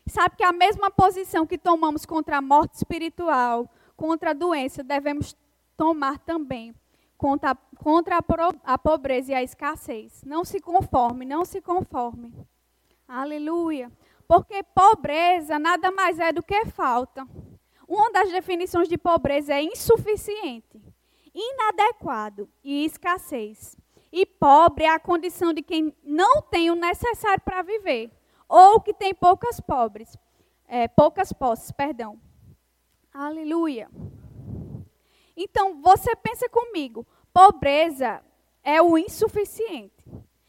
Sabe 0.08 0.36
que 0.36 0.44
a 0.44 0.54
mesma 0.54 0.92
posição 0.92 1.48
que 1.48 1.58
tomamos 1.58 2.06
contra 2.06 2.38
a 2.38 2.42
morte 2.42 2.76
espiritual, 2.76 3.68
contra 3.98 4.30
a 4.30 4.34
doença, 4.34 4.84
devemos 4.84 5.36
tomar 5.76 6.20
também 6.20 6.76
contra, 7.18 7.56
contra 7.78 8.18
a, 8.18 8.74
a 8.74 8.78
pobreza 8.78 9.32
e 9.32 9.36
a 9.36 9.42
escassez. 9.42 10.24
Não 10.24 10.46
se 10.46 10.60
conforme, 10.60 11.26
não 11.26 11.44
se 11.44 11.60
conforme. 11.60 12.32
Aleluia. 13.08 13.92
Porque 14.28 14.62
pobreza 14.62 15.58
nada 15.58 15.92
mais 15.92 16.20
é 16.20 16.32
do 16.32 16.44
que 16.44 16.66
falta. 16.66 17.28
Uma 17.88 18.12
das 18.12 18.32
definições 18.32 18.88
de 18.90 18.98
pobreza 18.98 19.54
é 19.54 19.62
insuficiente, 19.62 20.82
inadequado 21.34 22.50
e 22.64 22.86
escassez. 22.86 23.78
E 24.12 24.26
pobre 24.26 24.86
é 24.86 24.90
a 24.90 25.00
condição 25.00 25.54
de 25.54 25.62
quem 25.62 25.94
não 26.04 26.42
tem 26.42 26.72
o 26.72 26.76
necessário 26.76 27.44
para 27.44 27.62
viver 27.62 28.12
ou 28.48 28.80
que 28.80 28.94
tem 28.94 29.14
poucas 29.14 29.60
pobres, 29.60 30.18
é, 30.68 30.88
poucas 30.88 31.34
posses, 31.34 31.72
perdão. 31.72 32.20
Aleluia. 33.14 33.90
Então, 35.36 35.82
você 35.82 36.16
pensa 36.16 36.48
comigo, 36.50 37.06
pobreza 37.34 38.22
é 38.64 38.82
o 38.82 38.98
insuficiente. 38.98 39.94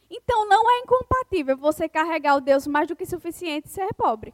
Então, 0.09 0.49
não 0.49 0.71
é 0.71 0.81
incompatível 0.81 1.57
você 1.57 1.89
carregar 1.89 2.37
o 2.37 2.41
Deus 2.41 2.67
mais 2.67 2.87
do 2.87 2.95
que 2.95 3.05
suficiente 3.05 3.67
e 3.67 3.71
ser 3.71 3.93
pobre. 3.95 4.33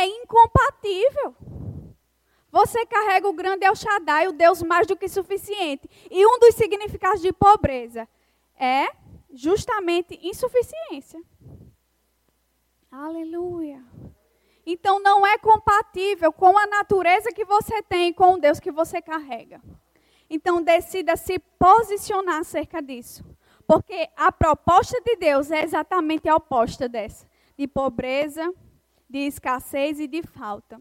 É 0.00 0.06
incompatível. 0.06 1.36
Você 2.50 2.86
carrega 2.86 3.28
o 3.28 3.34
grande 3.34 3.66
El 3.66 3.76
Shaddai, 3.76 4.28
o 4.28 4.32
Deus 4.32 4.62
mais 4.62 4.86
do 4.86 4.96
que 4.96 5.06
suficiente. 5.06 5.86
E 6.10 6.24
um 6.26 6.38
dos 6.38 6.54
significados 6.54 7.20
de 7.20 7.30
pobreza 7.34 8.08
é 8.58 8.88
justamente 9.30 10.18
insuficiência. 10.22 11.20
Aleluia. 12.90 13.84
Então 14.64 15.00
não 15.00 15.26
é 15.26 15.36
compatível 15.36 16.32
com 16.32 16.56
a 16.56 16.66
natureza 16.66 17.30
que 17.30 17.44
você 17.44 17.82
tem 17.82 18.10
com 18.10 18.32
o 18.34 18.40
Deus 18.40 18.58
que 18.58 18.72
você 18.72 19.02
carrega. 19.02 19.60
Então 20.30 20.62
decida 20.62 21.14
se 21.14 21.38
posicionar 21.58 22.38
acerca 22.38 22.80
disso. 22.80 23.22
Porque 23.66 24.08
a 24.16 24.32
proposta 24.32 24.98
de 25.02 25.14
Deus 25.16 25.50
é 25.50 25.62
exatamente 25.62 26.26
a 26.26 26.36
oposta 26.36 26.88
dessa: 26.88 27.28
de 27.58 27.68
pobreza, 27.68 28.50
de 29.10 29.18
escassez 29.18 29.98
e 29.98 30.06
de 30.06 30.22
falta. 30.22 30.80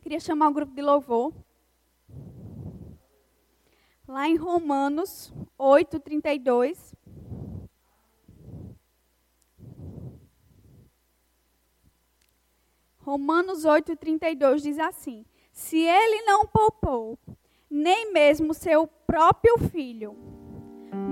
Queria 0.00 0.18
chamar 0.18 0.48
o 0.48 0.54
grupo 0.54 0.74
de 0.74 0.80
louvor. 0.80 1.30
Lá 4.08 4.26
em 4.26 4.36
Romanos 4.36 5.32
8, 5.58 6.00
32. 6.00 6.94
Romanos 12.98 13.64
8,32 13.64 14.62
diz 14.62 14.78
assim: 14.78 15.24
Se 15.52 15.78
ele 15.78 16.22
não 16.22 16.46
poupou 16.46 17.18
nem 17.68 18.10
mesmo 18.12 18.54
seu 18.54 18.86
próprio 18.86 19.58
filho, 19.70 20.16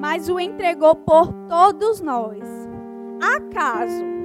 mas 0.00 0.28
o 0.28 0.40
entregou 0.40 0.96
por 0.96 1.32
todos 1.48 2.00
nós, 2.00 2.42
acaso 3.20 4.17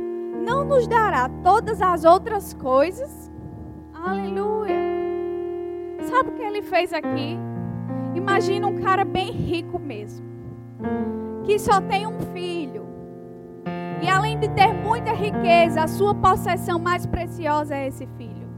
não 0.44 0.64
nos 0.64 0.88
dará 0.88 1.30
todas 1.44 1.82
as 1.82 2.04
outras 2.04 2.54
coisas? 2.54 3.32
Aleluia! 3.94 4.76
Sabe 6.10 6.30
o 6.30 6.34
que 6.34 6.44
ele 6.44 6.62
fez 6.62 6.94
aqui? 6.94 7.38
Imagina 8.14 8.68
um 8.68 8.82
cara 8.82 9.04
bem 9.04 9.32
rico 9.32 9.80
mesmo, 9.80 10.26
que 11.44 11.58
só 11.58 11.82
tem 11.82 12.06
um 12.06 12.20
filho 12.34 12.84
e 14.04 14.10
além 14.10 14.38
de 14.38 14.50
ter 14.50 14.74
muita 14.74 15.14
riqueza, 15.14 15.84
a 15.84 15.88
sua 15.88 16.14
possessão 16.14 16.78
mais 16.78 17.06
preciosa 17.06 17.74
é 17.74 17.88
esse 17.88 18.06
filho. 18.18 18.50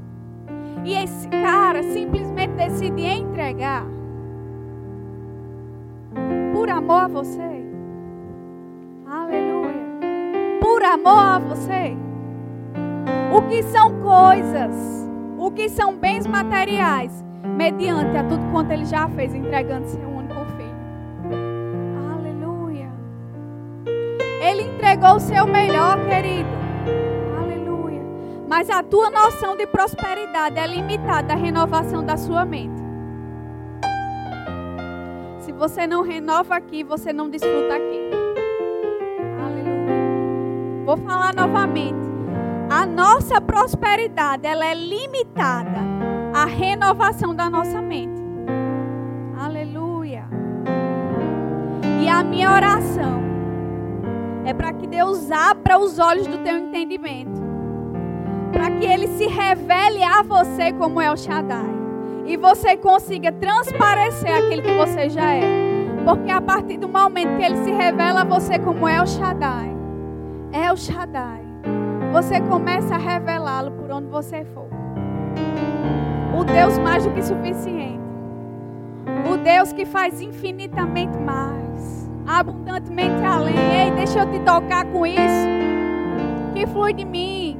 E 0.84 0.96
esse 0.96 1.28
cara 1.28 1.84
simplesmente 1.84 2.54
decide 2.54 3.04
entregar 3.04 3.86
por 6.52 6.68
amor 6.68 7.04
a 7.04 7.08
você. 7.08 7.75
Amor 10.96 11.20
a 11.20 11.40
você. 11.40 11.96
O 13.32 13.42
que 13.44 13.64
são 13.64 14.02
coisas, 14.02 14.74
o 15.38 15.52
que 15.52 15.70
são 15.70 15.96
bens 15.96 16.26
materiais, 16.26 17.24
mediante 17.44 18.18
a 18.18 18.24
tudo 18.24 18.44
quanto 18.52 18.72
ele 18.72 18.86
já 18.86 19.08
fez, 19.10 19.34
entregando 19.34 19.88
seu 19.88 20.16
entregou 24.86 25.16
o 25.16 25.20
seu 25.20 25.48
melhor, 25.48 25.98
querido. 26.06 26.50
Aleluia. 27.38 28.02
Mas 28.48 28.70
a 28.70 28.84
tua 28.84 29.10
noção 29.10 29.58
de 29.58 29.66
prosperidade 29.68 30.60
é 30.60 30.68
limitada 30.68 31.34
à 31.34 31.36
renovação 31.36 32.06
da 32.06 32.16
sua 32.16 32.46
mente. 32.46 32.84
Se 35.40 35.52
você 35.52 35.88
não 35.88 36.02
renova 36.02 36.56
aqui, 36.56 36.84
você 36.84 37.12
não 37.12 37.30
desfruta 37.30 37.76
aqui. 37.76 38.25
Vou 40.86 40.98
falar 40.98 41.34
novamente. 41.34 42.06
A 42.70 42.86
nossa 42.86 43.42
prosperidade, 43.42 44.46
ela 44.46 44.66
é 44.66 44.76
limitada 44.76 45.80
à 46.34 46.46
renovação 46.46 47.34
da 47.34 47.50
nossa 47.50 47.82
mente. 47.82 48.22
Aleluia. 49.40 50.26
E 52.00 52.08
a 52.08 52.24
minha 52.24 52.52
oração 52.52 53.20
é 54.46 54.54
para 54.54 54.74
que 54.74 54.86
Deus 54.86 55.32
abra 55.32 55.80
os 55.80 55.98
olhos 55.98 56.28
do 56.28 56.38
teu 56.38 56.56
entendimento. 56.56 57.42
Para 58.52 58.70
que 58.70 58.86
Ele 58.86 59.08
se 59.08 59.26
revele 59.26 60.04
a 60.04 60.22
você 60.22 60.72
como 60.74 61.02
é 61.02 61.12
o 61.12 61.18
Shaddai. 61.18 61.74
E 62.28 62.38
você 62.38 62.78
consiga 62.78 63.32
transparecer 63.32 64.32
aquilo 64.32 64.62
que 64.62 64.74
você 64.74 65.10
já 65.10 65.34
é. 65.34 65.44
Porque 66.04 66.30
a 66.30 66.42
partir 66.42 66.78
do 66.78 66.88
momento 66.88 67.38
que 67.38 67.44
Ele 67.44 67.64
se 67.64 67.72
revela 67.72 68.22
a 68.22 68.24
você 68.24 68.60
como 68.60 68.88
é 68.88 69.02
o 69.02 69.08
Shaddai, 69.08 69.75
é 70.56 70.72
o 70.72 70.78
Shaddai, 70.78 71.42
você 72.14 72.40
começa 72.40 72.96
a 72.96 72.98
revelá-lo 72.98 73.72
por 73.72 73.92
onde 73.92 74.08
você 74.08 74.46
for. 74.46 74.70
O 76.34 76.46
Deus 76.46 76.78
mais 76.80 77.04
do 77.04 77.12
que 77.12 77.22
suficiente. 77.22 78.00
O 79.30 79.38
Deus 79.38 79.74
que 79.74 79.86
faz 79.86 80.22
infinitamente 80.22 81.18
mais 81.18 82.10
abundantemente 82.26 83.24
além. 83.24 83.56
Ei, 83.56 83.92
deixa 83.92 84.20
eu 84.20 84.32
te 84.32 84.40
tocar 84.40 84.86
com 84.86 85.06
isso. 85.06 85.48
Que 86.54 86.66
flui 86.66 86.94
de 86.94 87.04
mim. 87.04 87.55